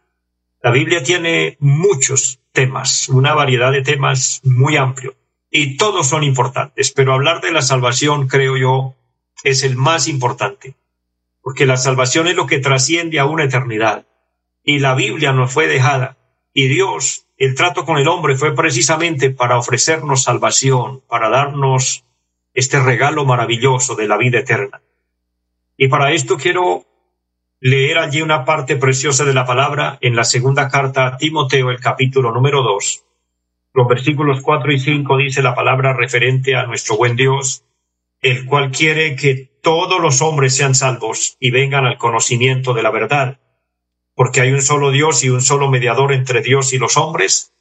La 0.61 0.71
Biblia 0.71 1.03
tiene 1.03 1.55
muchos 1.59 2.39
temas, 2.51 3.07
una 3.07 3.33
variedad 3.33 3.71
de 3.71 3.81
temas 3.81 4.41
muy 4.43 4.75
amplio, 4.75 5.15
y 5.49 5.77
todos 5.77 6.07
son 6.07 6.23
importantes, 6.23 6.91
pero 6.91 7.13
hablar 7.13 7.41
de 7.41 7.51
la 7.51 7.61
salvación, 7.61 8.27
creo 8.27 8.57
yo, 8.57 8.95
es 9.43 9.63
el 9.63 9.75
más 9.75 10.07
importante, 10.07 10.75
porque 11.41 11.65
la 11.65 11.77
salvación 11.77 12.27
es 12.27 12.35
lo 12.35 12.47
que 12.47 12.59
trasciende 12.59 13.19
a 13.19 13.25
una 13.25 13.45
eternidad, 13.45 14.05
y 14.63 14.79
la 14.79 14.95
Biblia 14.95 15.31
nos 15.31 15.53
fue 15.53 15.67
dejada, 15.67 16.17
y 16.53 16.67
Dios, 16.67 17.25
el 17.37 17.55
trato 17.55 17.85
con 17.85 17.97
el 17.97 18.07
hombre 18.07 18.35
fue 18.35 18.53
precisamente 18.53 19.29
para 19.29 19.57
ofrecernos 19.57 20.23
salvación, 20.23 21.01
para 21.07 21.29
darnos 21.29 22.03
este 22.53 22.79
regalo 22.79 23.25
maravilloso 23.25 23.95
de 23.95 24.07
la 24.07 24.17
vida 24.17 24.39
eterna. 24.39 24.81
Y 25.77 25.87
para 25.87 26.11
esto 26.11 26.37
quiero 26.37 26.85
leer 27.61 27.97
allí 27.97 28.21
una 28.21 28.43
parte 28.43 28.75
preciosa 28.75 29.23
de 29.23 29.33
la 29.33 29.45
palabra 29.45 29.97
en 30.01 30.15
la 30.15 30.23
segunda 30.23 30.67
carta 30.67 31.07
a 31.07 31.17
Timoteo, 31.17 31.69
el 31.69 31.79
capítulo 31.79 32.31
número 32.31 32.61
dos. 32.61 33.05
Los 33.73 33.87
versículos 33.87 34.41
cuatro 34.41 34.71
y 34.71 34.79
cinco 34.79 35.17
dice 35.17 35.41
la 35.41 35.55
palabra 35.55 35.93
referente 35.93 36.55
a 36.55 36.65
nuestro 36.65 36.97
buen 36.97 37.15
Dios, 37.15 37.63
el 38.21 38.45
cual 38.45 38.71
quiere 38.71 39.15
que 39.15 39.49
todos 39.61 39.99
los 40.01 40.21
hombres 40.21 40.55
sean 40.55 40.75
salvos 40.75 41.37
y 41.39 41.51
vengan 41.51 41.85
al 41.85 41.97
conocimiento 41.97 42.73
de 42.73 42.83
la 42.83 42.91
verdad, 42.91 43.39
porque 44.15 44.41
hay 44.41 44.51
un 44.51 44.61
solo 44.61 44.91
Dios 44.91 45.23
y 45.23 45.29
un 45.29 45.41
solo 45.41 45.69
mediador 45.69 46.13
entre 46.13 46.41
Dios 46.41 46.73
y 46.73 46.77
los 46.77 46.97
hombres, 46.97 47.53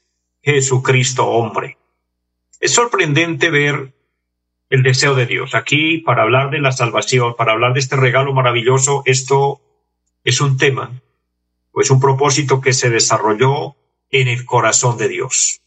Jesucristo 0.42 1.26
hombre. 1.26 1.78
Es 2.60 2.74
sorprendente 2.74 3.50
ver 3.50 3.94
el 4.70 4.82
deseo 4.82 5.14
de 5.14 5.26
Dios. 5.26 5.54
Aquí, 5.54 5.98
para 5.98 6.22
hablar 6.22 6.50
de 6.50 6.60
la 6.60 6.72
salvación, 6.72 7.34
para 7.36 7.52
hablar 7.52 7.72
de 7.72 7.80
este 7.80 7.96
regalo 7.96 8.32
maravilloso, 8.32 9.02
esto 9.06 9.60
es 10.24 10.40
un 10.40 10.56
tema, 10.58 11.00
pues 11.70 11.90
un 11.90 12.00
propósito 12.00 12.60
que 12.60 12.72
se 12.72 12.90
desarrolló 12.90 13.76
en 14.10 14.28
el 14.28 14.44
corazón 14.44 14.98
de 14.98 15.08
Dios. 15.08 15.60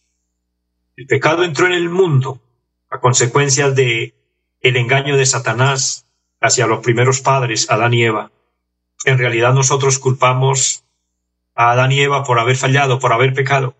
El 0.98 1.07
pecado 1.07 1.43
entró 1.43 1.67
en 1.67 1.74
el 1.74 1.89
mundo 1.89 2.41
a 2.89 3.00
consecuencia 3.00 3.71
de 3.71 4.13
el 4.62 4.77
engaño 4.77 5.18
de 5.18 5.25
Satanás 5.25 6.06
hacia 6.39 6.68
los 6.68 6.80
primeros 6.80 7.22
padres, 7.22 7.70
Adán 7.70 7.94
y 7.94 8.03
Eva. 8.03 8.32
En 9.06 9.18
realidad 9.18 9.53
nosotros 9.53 10.00
culpamos 10.00 10.84
a 11.56 11.72
Adán 11.72 11.91
y 11.91 12.01
Eva 12.01 12.24
por 12.24 12.39
haber 12.39 12.56
fallado, 12.56 13.00
por 13.00 13.13
haber 13.13 13.34
pecado, 13.34 13.75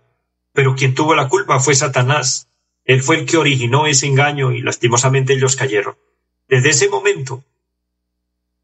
pero 0.54 0.76
quien 0.76 0.94
tuvo 0.94 1.16
la 1.16 1.30
culpa 1.30 1.60
fue 1.60 1.76
Satanás, 1.76 2.50
él 2.86 3.02
fue 3.02 3.20
el 3.20 3.26
que 3.26 3.38
originó 3.38 3.86
ese 3.86 4.08
engaño 4.08 4.52
y 4.52 4.62
lastimosamente 4.62 5.34
ellos 5.34 5.56
cayeron. 5.56 5.96
Desde 6.48 6.70
ese 6.70 6.90
momento, 6.90 7.44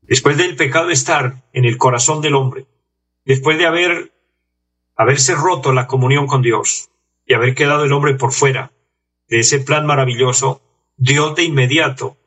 después 0.02 0.38
del 0.38 0.56
pecado 0.56 0.90
estar 0.90 1.44
en 1.54 1.66
el 1.66 1.78
corazón 1.78 2.22
del 2.22 2.36
hombre, 2.36 2.66
después 3.26 3.58
de 3.58 3.68
haber 3.68 4.12
haberse 4.96 5.36
roto 5.36 5.74
la 5.74 5.86
comunión 5.86 6.26
con 6.26 6.42
Dios 6.42 6.90
y 7.26 7.36
haber 7.36 7.54
quedado 7.54 7.86
el 7.86 7.94
hombre 7.94 8.16
por 8.16 8.34
fuera 8.34 8.72
de 9.30 9.40
ese 9.40 9.60
plan 9.60 9.86
maravilloso, 9.86 10.62
Dios 10.98 11.36
de 11.36 11.44
inmediato 11.44 12.18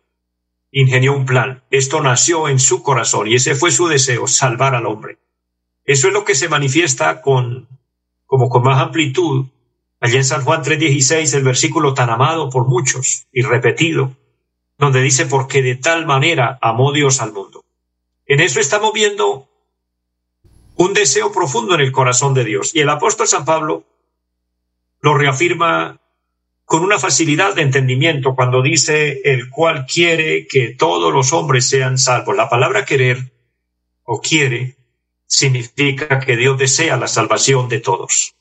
ingenió 0.70 1.12
un 1.14 1.26
plan. 1.26 1.62
Esto 1.70 2.00
nació 2.00 2.48
en 2.48 2.58
su 2.58 2.82
corazón 2.82 3.28
y 3.28 3.34
ese 3.34 3.54
fue 3.54 3.70
su 3.70 3.88
deseo, 3.88 4.26
salvar 4.26 4.74
al 4.74 4.86
hombre. 4.86 5.18
Eso 5.84 6.08
es 6.08 6.14
lo 6.14 6.24
que 6.24 6.34
se 6.34 6.48
manifiesta 6.48 7.20
con, 7.20 7.68
como 8.26 8.48
con 8.48 8.62
más 8.62 8.80
amplitud 8.80 9.46
Allí 10.00 10.16
en 10.16 10.24
San 10.24 10.42
Juan 10.42 10.62
3:16, 10.62 11.34
el 11.34 11.44
versículo 11.44 11.92
tan 11.92 12.08
amado 12.08 12.48
por 12.48 12.66
muchos 12.66 13.26
y 13.32 13.42
repetido, 13.42 14.16
donde 14.78 15.02
dice, 15.02 15.26
porque 15.26 15.60
de 15.60 15.76
tal 15.76 16.06
manera 16.06 16.58
amó 16.62 16.92
Dios 16.92 17.20
al 17.20 17.32
mundo. 17.32 17.64
En 18.26 18.40
eso 18.40 18.60
estamos 18.60 18.94
viendo 18.94 19.46
un 20.76 20.94
deseo 20.94 21.32
profundo 21.32 21.74
en 21.74 21.82
el 21.82 21.92
corazón 21.92 22.32
de 22.32 22.44
Dios. 22.44 22.74
Y 22.74 22.80
el 22.80 22.88
apóstol 22.88 23.28
San 23.28 23.44
Pablo 23.44 23.84
lo 25.02 25.14
reafirma 25.18 25.99
con 26.70 26.84
una 26.84 27.00
facilidad 27.00 27.56
de 27.56 27.62
entendimiento 27.62 28.36
cuando 28.36 28.62
dice, 28.62 29.22
el 29.24 29.50
cual 29.50 29.86
quiere 29.86 30.46
que 30.46 30.68
todos 30.68 31.12
los 31.12 31.32
hombres 31.32 31.68
sean 31.68 31.98
salvos. 31.98 32.36
La 32.36 32.48
palabra 32.48 32.84
querer 32.84 33.32
o 34.04 34.20
quiere 34.20 34.76
significa 35.26 36.20
que 36.20 36.36
Dios 36.36 36.56
desea 36.56 36.96
la 36.96 37.08
salvación 37.08 37.68
de 37.68 37.80
todos. 37.80 38.36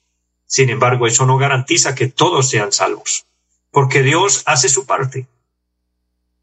Sin 0.46 0.70
embargo, 0.70 1.08
eso 1.08 1.26
no 1.26 1.40
garantiza 1.40 1.96
que 1.96 2.08
todos 2.08 2.48
sean 2.52 2.72
salvos, 2.72 3.26
porque 3.72 4.04
Dios 4.04 4.44
hace 4.46 4.70
su 4.70 4.86
parte. 4.86 5.26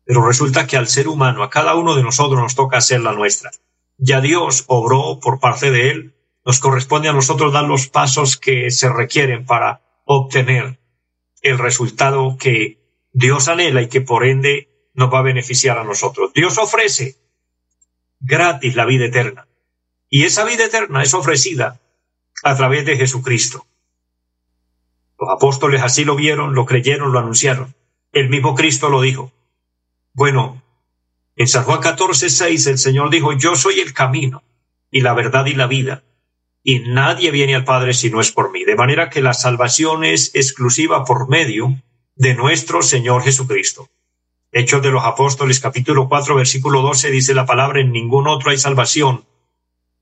Pero 0.04 0.26
resulta 0.26 0.66
que 0.66 0.76
al 0.76 0.88
ser 0.88 1.06
humano, 1.06 1.44
a 1.44 1.50
cada 1.50 1.76
uno 1.76 1.94
de 1.94 2.02
nosotros 2.02 2.40
nos 2.40 2.56
toca 2.56 2.78
hacer 2.78 3.00
la 3.00 3.12
nuestra. 3.12 3.52
Ya 3.96 4.20
Dios 4.20 4.64
obró 4.66 5.20
por 5.20 5.38
parte 5.38 5.70
de 5.70 5.90
Él, 5.90 6.16
nos 6.44 6.58
corresponde 6.58 7.08
a 7.08 7.12
nosotros 7.12 7.52
dar 7.52 7.66
los 7.66 7.86
pasos 7.86 8.36
que 8.36 8.72
se 8.72 8.88
requieren 8.88 9.46
para 9.46 9.82
obtener 10.04 10.80
el 11.48 11.58
resultado 11.58 12.36
que 12.38 12.78
Dios 13.12 13.48
anhela 13.48 13.82
y 13.82 13.88
que 13.88 14.00
por 14.00 14.24
ende 14.24 14.90
nos 14.94 15.12
va 15.12 15.20
a 15.20 15.22
beneficiar 15.22 15.78
a 15.78 15.84
nosotros. 15.84 16.32
Dios 16.34 16.58
ofrece 16.58 17.16
gratis 18.20 18.74
la 18.76 18.84
vida 18.84 19.06
eterna. 19.06 19.48
Y 20.08 20.24
esa 20.24 20.44
vida 20.44 20.64
eterna 20.64 21.02
es 21.02 21.14
ofrecida 21.14 21.80
a 22.42 22.56
través 22.56 22.84
de 22.86 22.96
Jesucristo. 22.96 23.66
Los 25.18 25.30
apóstoles 25.30 25.82
así 25.82 26.04
lo 26.04 26.14
vieron, 26.14 26.54
lo 26.54 26.66
creyeron, 26.66 27.12
lo 27.12 27.18
anunciaron. 27.18 27.74
El 28.12 28.28
mismo 28.28 28.54
Cristo 28.54 28.88
lo 28.88 29.00
dijo. 29.00 29.32
Bueno, 30.12 30.62
en 31.36 31.48
San 31.48 31.64
Juan 31.64 31.80
14, 31.80 32.28
6 32.28 32.66
el 32.66 32.78
Señor 32.78 33.10
dijo, 33.10 33.32
yo 33.32 33.56
soy 33.56 33.80
el 33.80 33.92
camino 33.92 34.42
y 34.90 35.00
la 35.00 35.12
verdad 35.14 35.46
y 35.46 35.54
la 35.54 35.66
vida, 35.66 36.04
y 36.68 36.80
nadie 36.80 37.30
viene 37.30 37.54
al 37.54 37.62
Padre 37.62 37.94
si 37.94 38.10
no 38.10 38.20
es 38.20 38.32
por 38.32 38.50
mí. 38.50 38.64
De 38.64 38.74
manera 38.74 39.08
que 39.08 39.22
la 39.22 39.34
salvación 39.34 40.02
es 40.02 40.32
exclusiva 40.34 41.04
por 41.04 41.28
medio 41.28 41.80
de 42.16 42.34
nuestro 42.34 42.82
Señor 42.82 43.22
Jesucristo. 43.22 43.88
Hechos 44.50 44.82
de 44.82 44.90
los 44.90 45.04
Apóstoles 45.04 45.60
capítulo 45.60 46.08
4 46.08 46.34
versículo 46.34 46.82
12 46.82 47.12
dice 47.12 47.34
la 47.34 47.46
palabra, 47.46 47.80
en 47.80 47.92
ningún 47.92 48.26
otro 48.26 48.50
hay 48.50 48.58
salvación, 48.58 49.26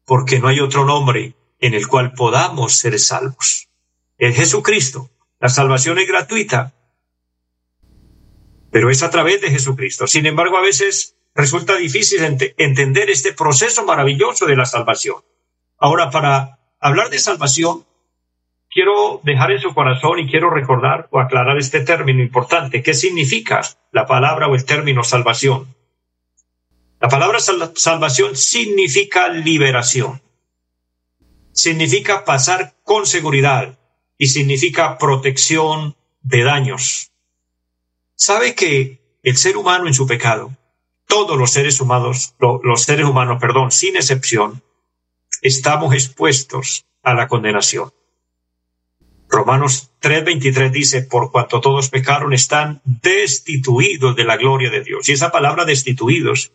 porque 0.06 0.38
no 0.38 0.48
hay 0.48 0.60
otro 0.60 0.86
nombre 0.86 1.34
en 1.60 1.74
el 1.74 1.86
cual 1.86 2.14
podamos 2.14 2.76
ser 2.76 2.98
salvos 2.98 3.68
es 4.16 4.34
Jesucristo. 4.34 5.10
La 5.40 5.50
salvación 5.50 5.98
es 5.98 6.08
gratuita, 6.08 6.72
pero 8.70 8.88
es 8.88 9.02
a 9.02 9.10
través 9.10 9.42
de 9.42 9.50
Jesucristo. 9.50 10.06
Sin 10.06 10.24
embargo, 10.24 10.56
a 10.56 10.62
veces 10.62 11.14
resulta 11.34 11.76
difícil 11.76 12.20
entender 12.56 13.10
este 13.10 13.34
proceso 13.34 13.84
maravilloso 13.84 14.46
de 14.46 14.56
la 14.56 14.64
salvación. 14.64 15.16
Ahora, 15.84 16.08
para 16.08 16.58
hablar 16.80 17.10
de 17.10 17.18
salvación, 17.18 17.84
quiero 18.70 19.20
dejar 19.22 19.50
en 19.50 19.60
su 19.60 19.74
corazón 19.74 20.18
y 20.18 20.26
quiero 20.26 20.48
recordar 20.48 21.08
o 21.10 21.20
aclarar 21.20 21.58
este 21.58 21.80
término 21.80 22.22
importante. 22.22 22.82
¿Qué 22.82 22.94
significa 22.94 23.60
la 23.92 24.06
palabra 24.06 24.48
o 24.48 24.54
el 24.54 24.64
término 24.64 25.04
salvación? 25.04 25.76
La 27.02 27.10
palabra 27.10 27.38
salvación 27.38 28.34
significa 28.34 29.28
liberación. 29.28 30.22
Significa 31.52 32.24
pasar 32.24 32.76
con 32.82 33.04
seguridad, 33.04 33.78
y 34.16 34.28
significa 34.28 34.96
protección 34.96 35.96
de 36.22 36.44
daños. 36.44 37.10
Sabe 38.14 38.54
que 38.54 39.18
el 39.22 39.36
ser 39.36 39.58
humano 39.58 39.86
en 39.86 39.92
su 39.92 40.06
pecado 40.06 40.50
todos 41.06 41.36
los 41.36 41.50
seres 41.50 41.78
humanos, 41.82 42.34
los 42.38 42.82
seres 42.82 43.04
humanos, 43.04 43.36
perdón, 43.38 43.70
sin 43.70 43.96
excepción, 43.96 44.63
estamos 45.44 45.92
expuestos 45.92 46.86
a 47.02 47.14
la 47.14 47.28
condenación. 47.28 47.92
Romanos 49.28 49.90
3:23 50.00 50.70
dice, 50.70 51.02
por 51.02 51.30
cuanto 51.30 51.60
todos 51.60 51.90
pecaron, 51.90 52.32
están 52.32 52.80
destituidos 52.84 54.16
de 54.16 54.24
la 54.24 54.36
gloria 54.36 54.70
de 54.70 54.82
Dios. 54.82 55.08
Y 55.08 55.12
esa 55.12 55.30
palabra 55.30 55.64
destituidos 55.64 56.52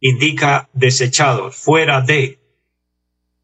indica 0.00 0.68
desechados, 0.72 1.56
fuera 1.56 2.00
de. 2.00 2.40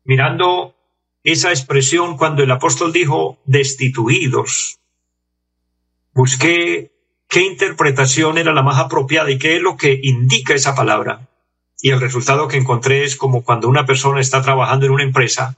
Mirando 0.04 0.74
esa 1.22 1.50
expresión 1.50 2.16
cuando 2.16 2.42
el 2.42 2.50
apóstol 2.50 2.92
dijo 2.92 3.38
destituidos, 3.44 4.80
busqué 6.12 6.92
qué 7.28 7.40
interpretación 7.42 8.38
era 8.38 8.52
la 8.52 8.62
más 8.62 8.78
apropiada 8.78 9.30
y 9.30 9.38
qué 9.38 9.56
es 9.56 9.62
lo 9.62 9.76
que 9.76 10.00
indica 10.02 10.54
esa 10.54 10.74
palabra. 10.74 11.28
Y 11.86 11.90
el 11.90 12.00
resultado 12.00 12.48
que 12.48 12.56
encontré 12.56 13.04
es 13.04 13.14
como 13.14 13.44
cuando 13.44 13.68
una 13.68 13.86
persona 13.86 14.20
está 14.20 14.42
trabajando 14.42 14.86
en 14.86 14.90
una 14.90 15.04
empresa 15.04 15.56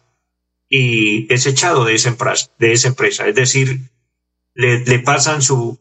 y 0.68 1.26
es 1.32 1.46
echado 1.46 1.86
de 1.86 1.94
esa 1.94 2.10
empresa, 2.10 2.50
de 2.58 2.72
esa 2.72 2.88
empresa. 2.88 3.26
es 3.26 3.34
decir, 3.34 3.88
le, 4.52 4.98
pasan 4.98 5.40
su, 5.40 5.80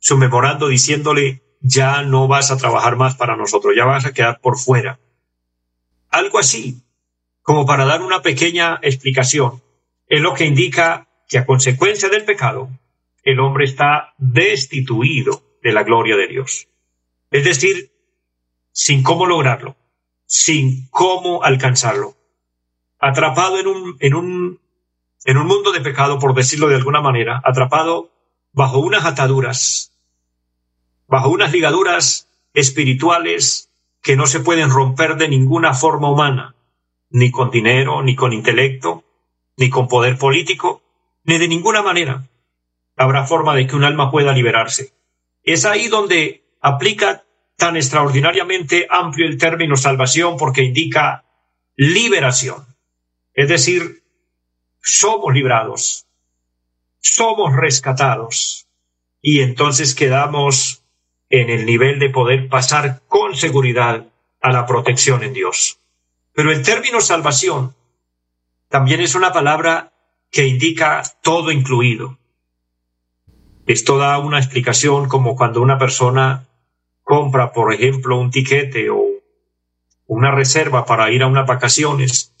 su 0.00 0.18
memorando 0.18 0.66
diciéndole 0.66 1.40
ya 1.60 2.02
no 2.02 2.26
vas 2.26 2.50
a 2.50 2.56
trabajar 2.56 2.96
más 2.96 3.14
para 3.14 3.36
nosotros, 3.36 3.74
ya 3.76 3.84
vas 3.84 4.04
a 4.06 4.12
quedar 4.12 4.40
por 4.40 4.58
fuera. 4.58 4.98
Algo 6.10 6.40
así, 6.40 6.82
como 7.40 7.64
para 7.64 7.84
dar 7.84 8.02
una 8.02 8.22
pequeña 8.22 8.80
explicación, 8.82 9.62
es 10.08 10.20
lo 10.20 10.34
que 10.34 10.46
indica 10.46 11.06
que 11.28 11.38
a 11.38 11.46
consecuencia 11.46 12.08
del 12.08 12.24
pecado, 12.24 12.70
el 13.22 13.38
hombre 13.38 13.66
está 13.66 14.14
destituido 14.18 15.44
de 15.62 15.70
la 15.70 15.84
gloria 15.84 16.16
de 16.16 16.26
Dios. 16.26 16.66
Es 17.30 17.44
decir, 17.44 17.93
sin 18.74 19.04
cómo 19.04 19.24
lograrlo, 19.26 19.76
sin 20.26 20.88
cómo 20.90 21.44
alcanzarlo. 21.44 22.16
Atrapado 22.98 23.58
en 23.58 23.68
un, 23.68 23.96
en 24.00 24.14
un, 24.14 24.60
en 25.24 25.38
un 25.38 25.46
mundo 25.46 25.70
de 25.70 25.80
pecado, 25.80 26.18
por 26.18 26.34
decirlo 26.34 26.68
de 26.68 26.74
alguna 26.74 27.00
manera, 27.00 27.40
atrapado 27.44 28.10
bajo 28.52 28.80
unas 28.80 29.04
ataduras, 29.04 29.92
bajo 31.06 31.28
unas 31.28 31.52
ligaduras 31.52 32.28
espirituales 32.52 33.70
que 34.02 34.16
no 34.16 34.26
se 34.26 34.40
pueden 34.40 34.70
romper 34.70 35.16
de 35.16 35.28
ninguna 35.28 35.72
forma 35.72 36.10
humana, 36.10 36.56
ni 37.10 37.30
con 37.30 37.50
dinero, 37.50 38.02
ni 38.02 38.16
con 38.16 38.32
intelecto, 38.32 39.04
ni 39.56 39.70
con 39.70 39.86
poder 39.86 40.18
político, 40.18 40.82
ni 41.22 41.38
de 41.38 41.46
ninguna 41.46 41.80
manera 41.80 42.28
habrá 42.96 43.24
forma 43.24 43.54
de 43.54 43.66
que 43.66 43.76
un 43.76 43.84
alma 43.84 44.10
pueda 44.10 44.32
liberarse. 44.32 44.92
Es 45.42 45.64
ahí 45.64 45.88
donde 45.88 46.44
aplica 46.60 47.23
tan 47.56 47.76
extraordinariamente 47.76 48.86
amplio 48.90 49.26
el 49.26 49.38
término 49.38 49.76
salvación 49.76 50.36
porque 50.36 50.62
indica 50.62 51.24
liberación. 51.76 52.66
Es 53.32 53.48
decir, 53.48 54.02
somos 54.80 55.32
librados, 55.34 56.06
somos 57.00 57.54
rescatados 57.56 58.66
y 59.20 59.40
entonces 59.40 59.94
quedamos 59.94 60.82
en 61.30 61.50
el 61.50 61.66
nivel 61.66 61.98
de 61.98 62.10
poder 62.10 62.48
pasar 62.48 63.02
con 63.08 63.34
seguridad 63.34 64.06
a 64.40 64.52
la 64.52 64.66
protección 64.66 65.22
en 65.22 65.32
Dios. 65.32 65.80
Pero 66.32 66.52
el 66.52 66.62
término 66.62 67.00
salvación 67.00 67.74
también 68.68 69.00
es 69.00 69.14
una 69.14 69.32
palabra 69.32 69.92
que 70.30 70.46
indica 70.46 71.02
todo 71.22 71.50
incluido. 71.50 72.18
Esto 73.66 73.96
da 73.98 74.18
una 74.18 74.38
explicación 74.38 75.08
como 75.08 75.36
cuando 75.36 75.62
una 75.62 75.78
persona 75.78 76.48
compra, 77.04 77.52
por 77.52 77.72
ejemplo, 77.72 78.18
un 78.18 78.30
tiquete 78.30 78.90
o 78.90 79.04
una 80.06 80.32
reserva 80.32 80.84
para 80.84 81.10
ir 81.12 81.22
a 81.22 81.28
unas 81.28 81.46
vacaciones 81.46 82.34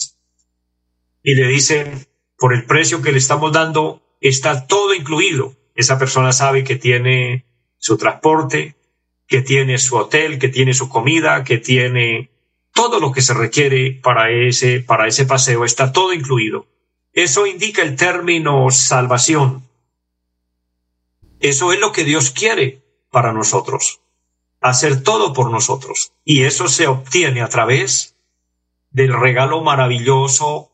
y 1.22 1.34
le 1.34 1.46
dicen, 1.46 2.06
por 2.36 2.52
el 2.52 2.64
precio 2.64 3.00
que 3.00 3.12
le 3.12 3.18
estamos 3.18 3.52
dando, 3.52 4.02
está 4.20 4.66
todo 4.66 4.92
incluido. 4.94 5.54
Esa 5.74 5.98
persona 5.98 6.32
sabe 6.32 6.64
que 6.64 6.76
tiene 6.76 7.46
su 7.78 7.96
transporte, 7.96 8.76
que 9.26 9.40
tiene 9.40 9.78
su 9.78 9.96
hotel, 9.96 10.38
que 10.38 10.48
tiene 10.48 10.74
su 10.74 10.88
comida, 10.88 11.42
que 11.44 11.58
tiene 11.58 12.30
todo 12.74 13.00
lo 13.00 13.12
que 13.12 13.22
se 13.22 13.32
requiere 13.32 13.92
para 14.02 14.30
ese, 14.30 14.80
para 14.80 15.06
ese 15.06 15.24
paseo, 15.24 15.64
está 15.64 15.92
todo 15.92 16.12
incluido. 16.12 16.66
Eso 17.12 17.46
indica 17.46 17.82
el 17.82 17.96
término 17.96 18.70
salvación. 18.70 19.62
Eso 21.40 21.72
es 21.72 21.80
lo 21.80 21.92
que 21.92 22.04
Dios 22.04 22.30
quiere 22.30 22.82
para 23.10 23.32
nosotros, 23.32 24.00
hacer 24.64 25.02
todo 25.02 25.34
por 25.34 25.50
nosotros. 25.50 26.14
Y 26.24 26.44
eso 26.44 26.68
se 26.68 26.86
obtiene 26.86 27.42
a 27.42 27.50
través 27.50 28.16
del 28.90 29.12
regalo 29.12 29.62
maravilloso 29.62 30.70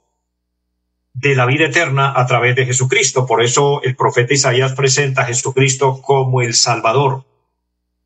de 1.13 1.35
la 1.35 1.45
vida 1.45 1.67
eterna 1.67 2.13
a 2.15 2.25
través 2.25 2.55
de 2.55 2.67
Jesucristo. 2.67 3.27
Por 3.27 3.43
eso 3.43 3.83
el 3.83 3.97
profeta 3.97 4.33
Isaías 4.33 4.75
presenta 4.75 5.23
a 5.23 5.27
Jesucristo 5.27 6.01
como 6.03 6.41
el 6.41 6.55
Salvador. 6.55 7.25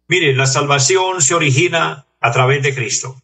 Mire, 0.09 0.35
la 0.35 0.47
salvación 0.47 1.20
se 1.20 1.35
origina 1.35 2.07
a 2.18 2.33
través 2.33 2.62
de 2.62 2.75
Cristo. 2.75 3.20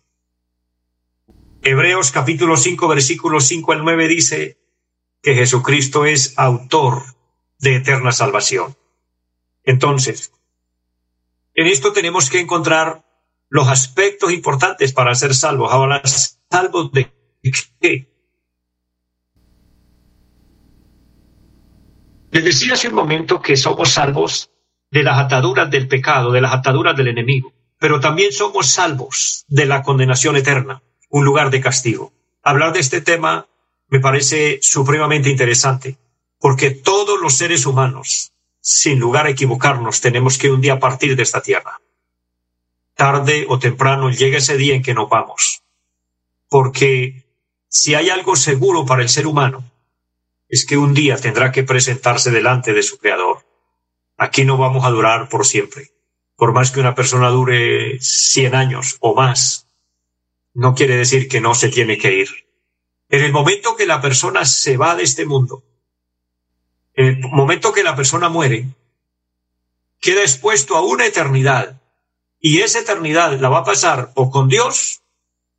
Hebreos 1.62 2.10
capítulo 2.10 2.58
5 2.58 2.88
versículos 2.88 3.46
5 3.46 3.72
al 3.72 3.84
9 3.84 4.06
dice 4.06 4.58
que 5.22 5.34
Jesucristo 5.34 6.04
es 6.04 6.34
autor 6.36 7.04
de 7.58 7.76
eterna 7.76 8.12
salvación. 8.12 8.76
Entonces, 9.64 10.32
en 11.54 11.66
esto 11.66 11.92
tenemos 11.92 12.30
que 12.30 12.40
encontrar 12.40 13.04
los 13.48 13.68
aspectos 13.68 14.32
importantes 14.32 14.92
para 14.92 15.14
ser 15.14 15.34
salvos. 15.34 15.72
Ahora, 15.72 16.02
salvos 16.50 16.92
de 16.92 17.12
qué? 17.80 18.08
Les 22.30 22.44
decía 22.44 22.74
hace 22.74 22.88
un 22.88 22.94
momento 22.94 23.42
que 23.42 23.56
somos 23.56 23.90
salvos 23.90 24.50
de 24.90 25.02
las 25.02 25.18
ataduras 25.18 25.70
del 25.70 25.88
pecado, 25.88 26.30
de 26.30 26.40
las 26.40 26.54
ataduras 26.54 26.96
del 26.96 27.08
enemigo, 27.08 27.52
pero 27.78 27.98
también 27.98 28.32
somos 28.32 28.68
salvos 28.68 29.44
de 29.48 29.66
la 29.66 29.82
condenación 29.82 30.36
eterna, 30.36 30.82
un 31.08 31.24
lugar 31.24 31.50
de 31.50 31.60
castigo. 31.60 32.12
Hablar 32.42 32.72
de 32.72 32.80
este 32.80 33.00
tema 33.00 33.48
me 33.88 33.98
parece 33.98 34.60
supremamente 34.62 35.28
interesante, 35.28 35.98
porque 36.38 36.70
todos 36.70 37.20
los 37.20 37.34
seres 37.34 37.66
humanos, 37.66 38.29
sin 38.60 38.98
lugar 38.98 39.26
a 39.26 39.30
equivocarnos, 39.30 40.00
tenemos 40.00 40.38
que 40.38 40.50
un 40.50 40.60
día 40.60 40.78
partir 40.78 41.16
de 41.16 41.22
esta 41.22 41.40
tierra. 41.40 41.80
Tarde 42.94 43.46
o 43.48 43.58
temprano 43.58 44.10
llega 44.10 44.38
ese 44.38 44.56
día 44.56 44.74
en 44.74 44.82
que 44.82 44.94
nos 44.94 45.08
vamos. 45.08 45.62
Porque 46.48 47.24
si 47.68 47.94
hay 47.94 48.10
algo 48.10 48.36
seguro 48.36 48.84
para 48.84 49.02
el 49.02 49.08
ser 49.08 49.26
humano, 49.26 49.64
es 50.48 50.66
que 50.66 50.76
un 50.76 50.92
día 50.92 51.16
tendrá 51.16 51.52
que 51.52 51.62
presentarse 51.62 52.30
delante 52.30 52.72
de 52.72 52.82
su 52.82 52.98
Creador. 52.98 53.46
Aquí 54.16 54.44
no 54.44 54.58
vamos 54.58 54.84
a 54.84 54.90
durar 54.90 55.28
por 55.28 55.46
siempre. 55.46 55.92
Por 56.36 56.52
más 56.52 56.70
que 56.70 56.80
una 56.80 56.94
persona 56.94 57.28
dure 57.28 57.98
cien 58.00 58.54
años 58.54 58.96
o 59.00 59.14
más, 59.14 59.68
no 60.52 60.74
quiere 60.74 60.96
decir 60.96 61.28
que 61.28 61.40
no 61.40 61.54
se 61.54 61.68
tiene 61.68 61.96
que 61.96 62.12
ir. 62.12 62.28
En 63.08 63.22
el 63.22 63.32
momento 63.32 63.76
que 63.76 63.86
la 63.86 64.00
persona 64.00 64.44
se 64.44 64.76
va 64.76 64.96
de 64.96 65.04
este 65.04 65.24
mundo, 65.24 65.62
el 66.94 67.18
momento 67.20 67.72
que 67.72 67.82
la 67.82 67.96
persona 67.96 68.28
muere, 68.28 68.66
queda 70.00 70.22
expuesto 70.22 70.76
a 70.76 70.82
una 70.82 71.06
eternidad. 71.06 71.80
Y 72.38 72.60
esa 72.60 72.80
eternidad 72.80 73.38
la 73.38 73.48
va 73.48 73.58
a 73.58 73.64
pasar 73.64 74.12
o 74.14 74.30
con 74.30 74.48
Dios, 74.48 75.02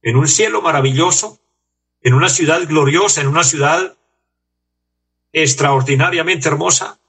en 0.01 0.17
un 0.17 0.27
cielo 0.27 0.61
maravilloso, 0.61 1.39
en 2.01 2.15
una 2.15 2.29
ciudad 2.29 2.61
gloriosa, 2.67 3.21
en 3.21 3.27
una 3.27 3.43
ciudad 3.43 3.95
extraordinariamente 5.31 6.49
hermosa, 6.49 6.99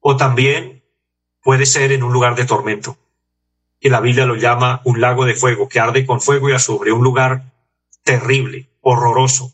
o 0.00 0.16
también 0.16 0.84
puede 1.42 1.66
ser 1.66 1.92
en 1.92 2.02
un 2.02 2.12
lugar 2.12 2.36
de 2.36 2.44
tormento, 2.44 2.98
que 3.80 3.88
la 3.88 4.00
Biblia 4.00 4.26
lo 4.26 4.36
llama 4.36 4.82
un 4.84 5.00
lago 5.00 5.24
de 5.24 5.34
fuego, 5.34 5.68
que 5.68 5.80
arde 5.80 6.04
con 6.04 6.20
fuego 6.20 6.50
y 6.50 6.52
azufre, 6.52 6.92
un 6.92 7.02
lugar 7.02 7.52
terrible, 8.04 8.68
horroroso. 8.82 9.52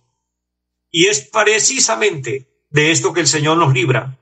Y 0.91 1.07
es 1.07 1.21
precisamente 1.21 2.52
de 2.73 2.91
esto 2.91 3.13
que 3.13 3.21
el 3.21 3.27
Señor 3.27 3.59
nos 3.59 3.75
libra 3.75 4.19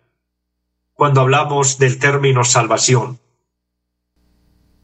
cuando 0.92 1.20
hablamos 1.20 1.78
del 1.78 1.98
término 1.98 2.44
salvación. 2.44 3.20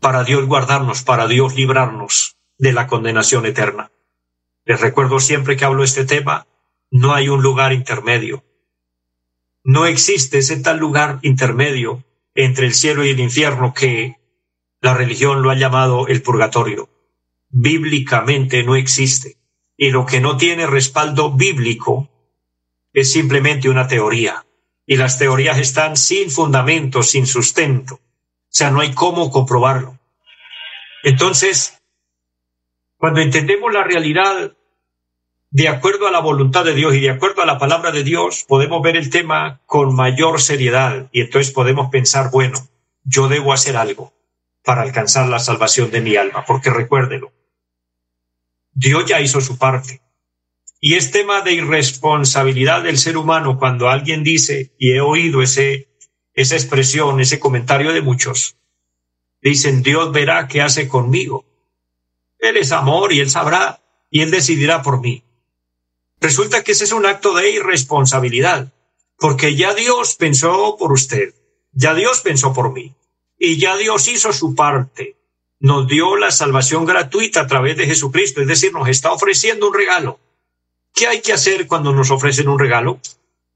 Para 0.00 0.22
Dios 0.22 0.46
guardarnos, 0.46 1.02
para 1.02 1.26
Dios 1.26 1.56
librarnos 1.56 2.36
de 2.58 2.72
la 2.72 2.86
condenación 2.86 3.44
eterna. 3.44 3.90
Les 4.64 4.80
recuerdo 4.80 5.18
siempre 5.20 5.56
que 5.56 5.64
hablo 5.64 5.82
este 5.82 6.04
tema, 6.04 6.46
no 6.90 7.12
hay 7.12 7.28
un 7.28 7.42
lugar 7.42 7.72
intermedio. 7.72 8.44
No 9.64 9.84
existe 9.84 10.38
ese 10.38 10.58
tal 10.58 10.78
lugar 10.78 11.18
intermedio 11.22 12.04
entre 12.34 12.66
el 12.66 12.74
cielo 12.74 13.04
y 13.04 13.10
el 13.10 13.20
infierno 13.20 13.74
que 13.74 14.16
la 14.80 14.94
religión 14.94 15.42
lo 15.42 15.50
ha 15.50 15.56
llamado 15.56 16.06
el 16.06 16.22
purgatorio. 16.22 16.88
Bíblicamente 17.48 18.62
no 18.62 18.76
existe. 18.76 19.38
Y 19.76 19.90
lo 19.90 20.06
que 20.06 20.20
no 20.20 20.36
tiene 20.36 20.66
respaldo 20.66 21.32
bíblico 21.32 22.15
es 22.96 23.12
simplemente 23.12 23.68
una 23.68 23.86
teoría. 23.86 24.46
Y 24.86 24.96
las 24.96 25.18
teorías 25.18 25.58
están 25.58 25.98
sin 25.98 26.30
fundamento, 26.30 27.02
sin 27.02 27.26
sustento. 27.26 27.96
O 27.96 28.00
sea, 28.48 28.70
no 28.70 28.80
hay 28.80 28.94
cómo 28.94 29.30
comprobarlo. 29.30 29.98
Entonces, 31.02 31.78
cuando 32.96 33.20
entendemos 33.20 33.70
la 33.70 33.84
realidad 33.84 34.56
de 35.50 35.68
acuerdo 35.68 36.06
a 36.06 36.10
la 36.10 36.20
voluntad 36.20 36.64
de 36.64 36.74
Dios 36.74 36.94
y 36.94 37.00
de 37.00 37.10
acuerdo 37.10 37.42
a 37.42 37.46
la 37.46 37.58
palabra 37.58 37.92
de 37.92 38.02
Dios, 38.02 38.46
podemos 38.48 38.80
ver 38.80 38.96
el 38.96 39.10
tema 39.10 39.60
con 39.66 39.94
mayor 39.94 40.40
seriedad 40.40 41.10
y 41.12 41.20
entonces 41.20 41.52
podemos 41.52 41.90
pensar, 41.90 42.30
bueno, 42.30 42.58
yo 43.04 43.28
debo 43.28 43.52
hacer 43.52 43.76
algo 43.76 44.14
para 44.64 44.80
alcanzar 44.80 45.28
la 45.28 45.38
salvación 45.38 45.90
de 45.90 46.00
mi 46.00 46.16
alma, 46.16 46.46
porque 46.46 46.70
recuérdelo, 46.70 47.30
Dios 48.72 49.04
ya 49.04 49.20
hizo 49.20 49.42
su 49.42 49.58
parte. 49.58 50.00
Y 50.80 50.94
es 50.94 51.10
tema 51.10 51.40
de 51.40 51.54
irresponsabilidad 51.54 52.82
del 52.82 52.98
ser 52.98 53.16
humano 53.16 53.58
cuando 53.58 53.88
alguien 53.88 54.22
dice, 54.22 54.74
y 54.78 54.92
he 54.92 55.00
oído 55.00 55.42
ese, 55.42 55.88
esa 56.34 56.54
expresión, 56.54 57.20
ese 57.20 57.40
comentario 57.40 57.92
de 57.92 58.02
muchos, 58.02 58.56
dicen, 59.40 59.82
Dios 59.82 60.12
verá 60.12 60.48
qué 60.48 60.60
hace 60.60 60.86
conmigo. 60.86 61.46
Él 62.38 62.58
es 62.58 62.72
amor 62.72 63.12
y 63.12 63.20
él 63.20 63.30
sabrá 63.30 63.80
y 64.10 64.20
él 64.20 64.30
decidirá 64.30 64.82
por 64.82 65.00
mí. 65.00 65.24
Resulta 66.20 66.62
que 66.62 66.72
ese 66.72 66.84
es 66.84 66.92
un 66.92 67.06
acto 67.06 67.34
de 67.34 67.50
irresponsabilidad, 67.50 68.72
porque 69.18 69.54
ya 69.54 69.74
Dios 69.74 70.16
pensó 70.16 70.76
por 70.78 70.92
usted, 70.92 71.34
ya 71.72 71.94
Dios 71.94 72.20
pensó 72.20 72.52
por 72.52 72.72
mí, 72.72 72.94
y 73.38 73.58
ya 73.58 73.76
Dios 73.76 74.08
hizo 74.08 74.32
su 74.32 74.54
parte. 74.54 75.16
Nos 75.58 75.88
dio 75.88 76.16
la 76.16 76.30
salvación 76.30 76.84
gratuita 76.84 77.40
a 77.40 77.46
través 77.46 77.76
de 77.76 77.86
Jesucristo, 77.86 78.42
es 78.42 78.46
decir, 78.46 78.72
nos 78.72 78.88
está 78.88 79.12
ofreciendo 79.12 79.68
un 79.68 79.74
regalo. 79.74 80.20
¿Qué 80.96 81.06
hay 81.06 81.20
que 81.20 81.34
hacer 81.34 81.66
cuando 81.66 81.92
nos 81.92 82.10
ofrecen 82.10 82.48
un 82.48 82.58
regalo? 82.58 82.98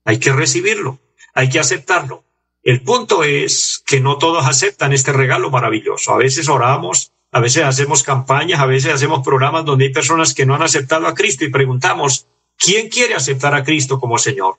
Hay 0.05 0.19
que 0.19 0.31
recibirlo, 0.31 1.01
hay 1.33 1.49
que 1.49 1.59
aceptarlo. 1.59 2.23
El 2.63 2.83
punto 2.83 3.25
es 3.25 3.83
que 3.87 3.99
no 3.99 4.19
todos 4.19 4.47
aceptan 4.47 4.93
este 4.93 5.15
regalo 5.15 5.51
maravilloso. 5.51 6.13
A 6.13 6.19
veces 6.19 6.51
oramos, 6.51 7.13
a 7.33 7.41
veces 7.41 7.65
hacemos 7.65 8.03
campañas, 8.03 8.61
a 8.61 8.67
veces 8.67 8.93
hacemos 8.93 9.25
programas 9.25 9.65
donde 9.65 9.87
hay 9.87 9.91
personas 9.91 10.35
que 10.35 10.45
no 10.45 10.55
han 10.55 10.61
aceptado 10.61 11.07
a 11.07 11.15
Cristo 11.15 11.47
y 11.47 11.51
preguntamos, 11.51 12.27
¿quién 12.59 12.91
quiere 12.91 13.15
aceptar 13.15 13.55
a 13.55 13.65
Cristo 13.65 13.99
como 13.99 14.19
Señor? 14.19 14.59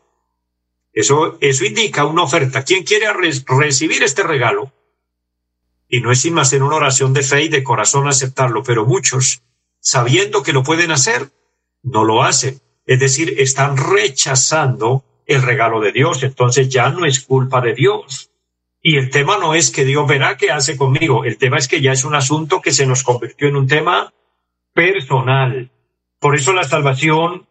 Eso, 0.92 1.38
eso 1.40 1.66
indica 1.66 2.06
una 2.06 2.24
oferta. 2.24 2.64
¿Quién 2.64 2.84
quiere 2.84 3.06
recibir 3.46 4.02
este 4.02 4.24
regalo? 4.24 4.74
Y 5.88 6.02
no 6.02 6.12
es 6.12 6.22
sin 6.22 6.40
hacer 6.40 6.64
una 6.64 6.78
oración 6.78 7.14
de 7.14 7.22
fe 7.22 7.44
y 7.44 7.50
de 7.50 7.64
corazón 7.64 8.08
aceptarlo, 8.08 8.64
pero 8.64 8.88
muchos, 8.88 9.44
sabiendo 9.80 10.42
que 10.42 10.52
lo 10.52 10.64
pueden 10.64 10.90
hacer, 10.90 11.30
no 11.84 12.04
lo 12.04 12.24
hacen. 12.24 12.60
Es 12.92 13.00
decir, 13.00 13.36
están 13.40 13.78
rechazando 13.78 15.06
el 15.26 15.42
regalo 15.44 15.80
de 15.80 15.94
Dios. 15.94 16.24
Entonces 16.24 16.68
ya 16.68 16.90
no 16.90 17.06
es 17.06 17.22
culpa 17.22 17.62
de 17.62 17.74
Dios. 17.74 18.32
Y 18.82 18.98
el 18.98 19.10
tema 19.10 19.38
no 19.38 19.54
es 19.54 19.72
que 19.72 19.86
Dios 19.86 20.06
verá 20.06 20.36
qué 20.36 20.52
hace 20.52 20.76
conmigo. 20.76 21.24
El 21.24 21.38
tema 21.38 21.58
es 21.58 21.70
que 21.70 21.80
ya 21.80 21.94
es 21.94 22.04
un 22.04 22.16
asunto 22.16 22.60
que 22.60 22.74
se 22.74 22.86
nos 22.86 23.04
convirtió 23.04 23.48
en 23.48 23.56
un 23.56 23.66
tema 23.66 24.14
personal. 24.74 25.72
Por 26.20 26.36
eso 26.36 26.52
la 26.52 26.66
salvación 26.66 27.48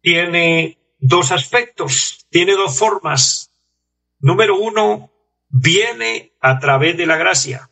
tiene 0.00 0.76
dos 0.98 1.30
aspectos, 1.30 2.26
tiene 2.28 2.54
dos 2.54 2.76
formas. 2.76 3.52
Número 4.18 4.58
uno, 4.58 5.12
viene 5.48 6.32
a 6.40 6.58
través 6.58 6.96
de 6.96 7.06
la 7.06 7.16
gracia. 7.16 7.70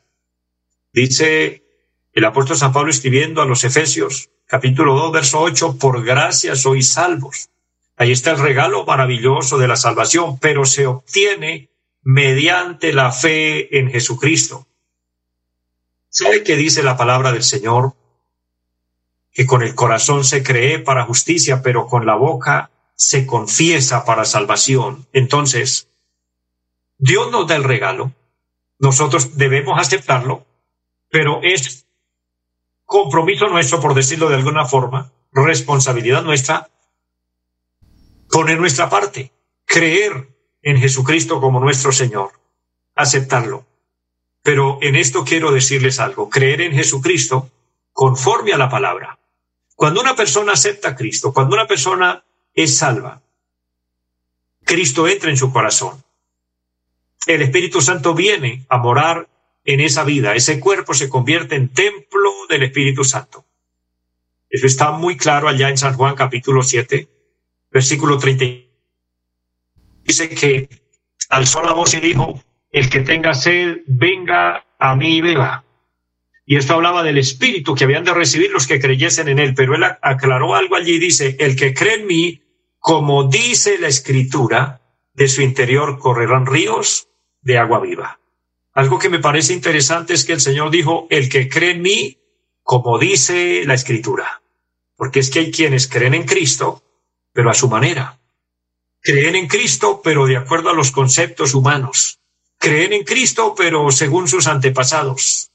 Dice 0.92 1.64
el 2.12 2.24
apóstol 2.24 2.56
San 2.56 2.72
Pablo 2.72 2.92
escribiendo 2.92 3.42
a 3.42 3.46
los 3.46 3.64
Efesios, 3.64 4.30
capítulo 4.46 4.94
2, 4.94 5.12
verso 5.12 5.40
8, 5.40 5.76
por 5.78 6.04
gracia 6.04 6.54
sois 6.56 6.92
salvos. 6.92 7.50
Ahí 7.96 8.12
está 8.12 8.30
el 8.30 8.38
regalo 8.38 8.84
maravilloso 8.84 9.58
de 9.58 9.68
la 9.68 9.76
salvación, 9.76 10.38
pero 10.38 10.64
se 10.64 10.86
obtiene 10.86 11.70
mediante 12.02 12.92
la 12.92 13.10
fe 13.10 13.78
en 13.78 13.90
Jesucristo. 13.90 14.66
¿Sabe 16.08 16.44
qué 16.44 16.56
dice 16.56 16.82
la 16.82 16.96
palabra 16.96 17.32
del 17.32 17.42
Señor? 17.42 17.94
Que 19.32 19.46
con 19.46 19.62
el 19.62 19.74
corazón 19.74 20.24
se 20.24 20.42
cree 20.42 20.78
para 20.78 21.04
justicia, 21.04 21.62
pero 21.62 21.86
con 21.86 22.06
la 22.06 22.14
boca 22.14 22.70
se 22.94 23.26
confiesa 23.26 24.04
para 24.04 24.24
salvación. 24.24 25.06
Entonces, 25.12 25.88
Dios 26.98 27.30
nos 27.30 27.46
da 27.46 27.56
el 27.56 27.64
regalo, 27.64 28.12
nosotros 28.78 29.36
debemos 29.36 29.78
aceptarlo, 29.78 30.46
pero 31.10 31.40
es 31.42 31.85
compromiso 32.86 33.48
nuestro, 33.48 33.80
por 33.80 33.94
decirlo 33.94 34.28
de 34.28 34.36
alguna 34.36 34.64
forma, 34.64 35.12
responsabilidad 35.32 36.22
nuestra, 36.22 36.70
poner 38.30 38.58
nuestra 38.58 38.88
parte, 38.88 39.32
creer 39.66 40.28
en 40.62 40.78
Jesucristo 40.78 41.40
como 41.40 41.60
nuestro 41.60 41.92
Señor, 41.92 42.30
aceptarlo. 42.94 43.66
Pero 44.42 44.78
en 44.80 44.94
esto 44.96 45.24
quiero 45.24 45.50
decirles 45.50 46.00
algo, 46.00 46.30
creer 46.30 46.60
en 46.60 46.72
Jesucristo 46.72 47.50
conforme 47.92 48.52
a 48.52 48.58
la 48.58 48.70
palabra. 48.70 49.18
Cuando 49.74 50.00
una 50.00 50.16
persona 50.16 50.52
acepta 50.52 50.90
a 50.90 50.96
Cristo, 50.96 51.32
cuando 51.32 51.54
una 51.54 51.66
persona 51.66 52.24
es 52.54 52.78
salva. 52.78 53.20
Cristo 54.64 55.06
entra 55.06 55.30
en 55.30 55.36
su 55.36 55.52
corazón. 55.52 56.02
El 57.26 57.42
Espíritu 57.42 57.80
Santo 57.80 58.14
viene 58.14 58.64
a 58.68 58.78
morar 58.78 59.28
en 59.66 59.80
esa 59.80 60.04
vida. 60.04 60.34
Ese 60.34 60.58
cuerpo 60.60 60.94
se 60.94 61.08
convierte 61.08 61.56
en 61.56 61.68
templo 61.68 62.32
del 62.48 62.62
Espíritu 62.62 63.04
Santo. 63.04 63.44
Eso 64.48 64.66
está 64.66 64.92
muy 64.92 65.16
claro 65.16 65.48
allá 65.48 65.68
en 65.68 65.76
San 65.76 65.94
Juan 65.94 66.14
capítulo 66.14 66.62
7, 66.62 67.08
versículo 67.70 68.18
30. 68.18 68.66
Dice 70.04 70.28
que 70.28 70.68
alzó 71.28 71.62
la 71.62 71.72
voz 71.72 71.94
y 71.94 72.00
dijo, 72.00 72.40
el 72.70 72.88
que 72.88 73.00
tenga 73.00 73.34
sed, 73.34 73.78
venga 73.86 74.64
a 74.78 74.94
mí 74.94 75.16
y 75.16 75.20
beba. 75.20 75.64
Y 76.44 76.56
esto 76.56 76.74
hablaba 76.74 77.02
del 77.02 77.18
Espíritu 77.18 77.74
que 77.74 77.84
habían 77.84 78.04
de 78.04 78.14
recibir 78.14 78.52
los 78.52 78.68
que 78.68 78.80
creyesen 78.80 79.28
en 79.28 79.40
él. 79.40 79.54
Pero 79.54 79.74
él 79.74 79.82
aclaró 80.00 80.54
algo 80.54 80.76
allí 80.76 80.94
y 80.94 81.00
dice, 81.00 81.36
el 81.40 81.56
que 81.56 81.74
cree 81.74 81.94
en 81.94 82.06
mí, 82.06 82.42
como 82.78 83.24
dice 83.24 83.78
la 83.78 83.88
escritura, 83.88 84.80
de 85.12 85.26
su 85.26 85.42
interior 85.42 85.98
correrán 85.98 86.46
ríos 86.46 87.08
de 87.40 87.58
agua 87.58 87.80
viva. 87.80 88.20
Algo 88.76 88.98
que 88.98 89.08
me 89.08 89.20
parece 89.20 89.54
interesante 89.54 90.12
es 90.12 90.26
que 90.26 90.34
el 90.34 90.40
Señor 90.42 90.70
dijo, 90.70 91.06
el 91.08 91.30
que 91.30 91.48
cree 91.48 91.70
en 91.70 91.80
mí, 91.80 92.18
como 92.62 92.98
dice 92.98 93.62
la 93.64 93.72
escritura. 93.72 94.42
Porque 94.96 95.20
es 95.20 95.30
que 95.30 95.38
hay 95.38 95.50
quienes 95.50 95.88
creen 95.88 96.12
en 96.12 96.24
Cristo, 96.24 96.82
pero 97.32 97.48
a 97.48 97.54
su 97.54 97.70
manera. 97.70 98.18
Creen 99.00 99.34
en 99.34 99.46
Cristo, 99.46 100.02
pero 100.04 100.26
de 100.26 100.36
acuerdo 100.36 100.68
a 100.68 100.74
los 100.74 100.90
conceptos 100.90 101.54
humanos. 101.54 102.18
Creen 102.58 102.92
en 102.92 103.04
Cristo, 103.04 103.54
pero 103.56 103.90
según 103.90 104.28
sus 104.28 104.46
antepasados. 104.46 105.50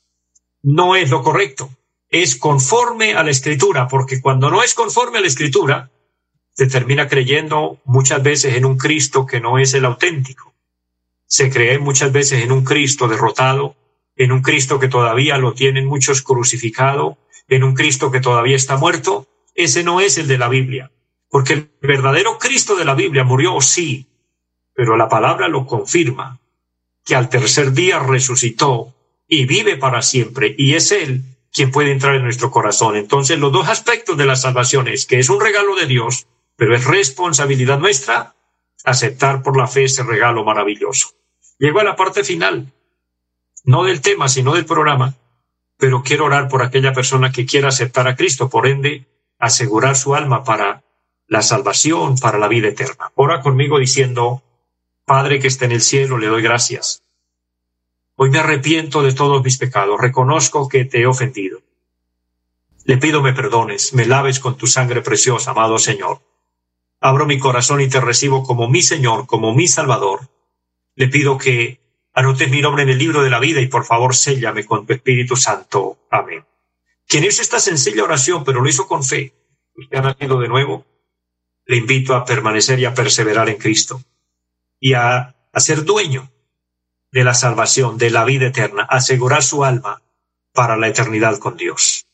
No 0.63 0.95
es 0.95 1.11
lo 1.11 1.21
correcto. 1.21 1.69
Es 2.09 2.35
conforme 2.35 3.13
a 3.13 3.23
la 3.23 3.29
escritura, 3.29 3.87
porque 3.87 4.19
cuando 4.19 4.49
no 4.49 4.63
es 4.63 4.73
conforme 4.73 5.19
a 5.19 5.21
la 5.21 5.27
escritura, 5.27 5.91
se 6.53 6.65
termina 6.65 7.07
creyendo 7.07 7.81
muchas 7.85 8.23
veces 8.23 8.55
en 8.55 8.65
un 8.65 8.79
Cristo 8.79 9.27
que 9.27 9.39
no 9.39 9.59
es 9.59 9.75
el 9.75 9.85
auténtico. 9.85 10.50
Se 11.31 11.49
cree 11.49 11.79
muchas 11.79 12.11
veces 12.11 12.43
en 12.43 12.51
un 12.51 12.65
Cristo 12.65 13.07
derrotado, 13.07 13.77
en 14.17 14.33
un 14.33 14.41
Cristo 14.41 14.81
que 14.81 14.89
todavía 14.89 15.37
lo 15.37 15.53
tienen 15.53 15.85
muchos 15.85 16.21
crucificado, 16.21 17.17
en 17.47 17.63
un 17.63 17.73
Cristo 17.73 18.11
que 18.11 18.19
todavía 18.19 18.57
está 18.57 18.75
muerto. 18.75 19.29
Ese 19.55 19.81
no 19.85 20.01
es 20.01 20.17
el 20.17 20.27
de 20.27 20.37
la 20.37 20.49
Biblia, 20.49 20.91
porque 21.29 21.53
el 21.53 21.71
verdadero 21.81 22.37
Cristo 22.37 22.75
de 22.75 22.83
la 22.83 22.95
Biblia 22.95 23.23
murió, 23.23 23.61
sí, 23.61 24.07
pero 24.73 24.97
la 24.97 25.07
palabra 25.07 25.47
lo 25.47 25.65
confirma, 25.65 26.41
que 27.05 27.15
al 27.15 27.29
tercer 27.29 27.71
día 27.71 27.99
resucitó 27.99 28.93
y 29.25 29.45
vive 29.45 29.77
para 29.77 30.01
siempre, 30.01 30.53
y 30.57 30.73
es 30.73 30.91
Él 30.91 31.23
quien 31.53 31.71
puede 31.71 31.93
entrar 31.93 32.15
en 32.15 32.23
nuestro 32.23 32.51
corazón. 32.51 32.97
Entonces, 32.97 33.39
los 33.39 33.53
dos 33.53 33.69
aspectos 33.69 34.17
de 34.17 34.25
la 34.25 34.35
salvación 34.35 34.89
es 34.89 35.05
que 35.05 35.19
es 35.19 35.29
un 35.29 35.39
regalo 35.39 35.77
de 35.77 35.85
Dios 35.85 36.27
pero 36.61 36.75
es 36.75 36.85
responsabilidad 36.85 37.79
nuestra 37.79 38.35
aceptar 38.83 39.41
por 39.41 39.57
la 39.57 39.65
fe 39.65 39.85
ese 39.85 40.03
regalo 40.03 40.43
maravilloso. 40.43 41.09
Llego 41.61 41.79
a 41.79 41.83
la 41.83 41.95
parte 41.95 42.23
final, 42.23 42.73
no 43.65 43.83
del 43.83 44.01
tema, 44.01 44.27
sino 44.29 44.55
del 44.55 44.65
programa, 44.65 45.13
pero 45.77 46.01
quiero 46.01 46.25
orar 46.25 46.47
por 46.47 46.63
aquella 46.63 46.91
persona 46.91 47.31
que 47.31 47.45
quiera 47.45 47.67
aceptar 47.67 48.07
a 48.07 48.15
Cristo, 48.15 48.49
por 48.49 48.65
ende, 48.65 49.05
asegurar 49.37 49.95
su 49.95 50.15
alma 50.15 50.43
para 50.43 50.83
la 51.27 51.43
salvación, 51.43 52.17
para 52.17 52.39
la 52.39 52.47
vida 52.47 52.69
eterna. 52.69 53.11
Ora 53.13 53.41
conmigo 53.41 53.77
diciendo, 53.77 54.41
Padre 55.05 55.37
que 55.37 55.49
esté 55.49 55.65
en 55.65 55.73
el 55.73 55.81
cielo, 55.81 56.17
le 56.17 56.25
doy 56.25 56.41
gracias. 56.41 57.03
Hoy 58.15 58.31
me 58.31 58.39
arrepiento 58.39 59.03
de 59.03 59.13
todos 59.13 59.43
mis 59.43 59.59
pecados, 59.59 60.01
reconozco 60.01 60.67
que 60.67 60.85
te 60.85 61.01
he 61.01 61.05
ofendido. 61.05 61.61
Le 62.85 62.97
pido 62.97 63.21
me 63.21 63.33
perdones, 63.33 63.93
me 63.93 64.07
laves 64.07 64.39
con 64.39 64.57
tu 64.57 64.65
sangre 64.65 65.01
preciosa, 65.03 65.51
amado 65.51 65.77
Señor 65.77 66.21
abro 67.01 67.25
mi 67.25 67.39
corazón 67.39 67.81
y 67.81 67.89
te 67.89 67.99
recibo 67.99 68.43
como 68.43 68.69
mi 68.69 68.81
Señor, 68.83 69.25
como 69.25 69.53
mi 69.53 69.67
Salvador. 69.67 70.29
Le 70.95 71.07
pido 71.07 71.37
que 71.37 71.79
anotes 72.13 72.49
mi 72.49 72.61
nombre 72.61 72.83
en 72.83 72.89
el 72.89 72.97
libro 72.97 73.23
de 73.23 73.29
la 73.29 73.39
vida 73.39 73.61
y 73.61 73.67
por 73.67 73.85
favor 73.85 74.15
séllame 74.15 74.65
con 74.65 74.85
tu 74.85 74.93
Espíritu 74.93 75.35
Santo. 75.35 75.99
Amén. 76.09 76.45
Quien 77.07 77.23
hizo 77.23 77.41
esta 77.41 77.59
sencilla 77.59 78.03
oración, 78.03 78.43
pero 78.43 78.61
lo 78.61 78.69
hizo 78.69 78.87
con 78.87 79.03
fe, 79.03 79.33
usted 79.75 79.97
ha 79.97 80.01
nacido 80.01 80.39
de 80.39 80.47
nuevo, 80.47 80.85
le 81.65 81.77
invito 81.77 82.15
a 82.15 82.25
permanecer 82.25 82.79
y 82.79 82.85
a 82.85 82.93
perseverar 82.93 83.49
en 83.49 83.57
Cristo 83.57 84.01
y 84.79 84.93
a, 84.93 85.35
a 85.51 85.59
ser 85.59 85.83
dueño 85.83 86.31
de 87.11 87.23
la 87.23 87.33
salvación, 87.33 87.97
de 87.97 88.09
la 88.09 88.23
vida 88.23 88.47
eterna, 88.47 88.83
asegurar 88.83 89.43
su 89.43 89.63
alma 89.63 90.01
para 90.53 90.77
la 90.77 90.87
eternidad 90.87 91.37
con 91.39 91.57
Dios. 91.57 92.07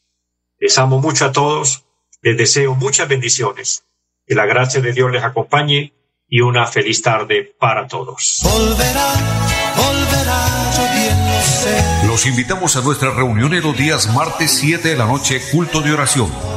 Les 0.59 0.77
amo 0.77 0.99
mucho 0.99 1.25
a 1.25 1.31
todos, 1.31 1.85
les 2.21 2.37
deseo 2.37 2.75
muchas 2.75 3.07
bendiciones, 3.07 3.85
que 4.25 4.35
la 4.35 4.45
gracia 4.45 4.81
de 4.81 4.93
Dios 4.93 5.11
les 5.11 5.23
acompañe 5.23 5.93
y 6.29 6.41
una 6.41 6.65
feliz 6.65 7.01
tarde 7.01 7.55
para 7.57 7.87
todos. 7.87 8.41
Los 12.05 12.25
invitamos 12.25 12.75
a 12.75 12.81
nuestra 12.81 13.11
reunión 13.11 13.53
en 13.53 13.63
los 13.63 13.77
días 13.77 14.13
martes 14.13 14.51
7 14.51 14.89
de 14.89 14.95
la 14.95 15.05
noche, 15.05 15.41
culto 15.51 15.81
de 15.81 15.93
oración. 15.93 16.56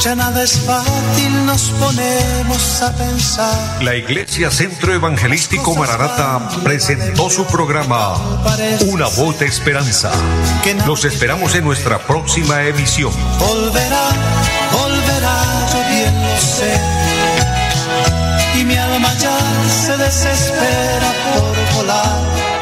ya 0.00 0.14
nada 0.14 0.42
es 0.42 0.58
fácil, 0.60 1.46
nos 1.46 1.70
ponemos 1.70 2.82
a 2.82 2.92
pensar. 2.96 3.82
La 3.82 3.94
Iglesia 3.94 4.50
Centro 4.50 4.92
Evangelístico 4.92 5.74
Mararata 5.74 6.48
presentó 6.62 7.30
su 7.30 7.44
programa 7.46 8.14
Una 8.88 9.06
voz 9.08 9.38
de 9.38 9.46
esperanza. 9.46 10.12
Los 10.86 11.04
esperamos 11.04 11.54
en 11.54 11.64
nuestra 11.64 11.98
próxima 11.98 12.62
emisión. 12.64 13.12
Volverá, 13.38 14.08
volverá, 14.72 15.42
yo 15.72 15.88
bien 15.90 16.22
lo 16.22 16.36
sé. 16.40 16.80
Y 18.60 18.64
mi 18.64 18.76
alma 18.76 19.12
ya 19.18 19.38
se 19.84 19.96
desespera 19.96 21.12
por 21.34 21.76
volar 21.76 22.55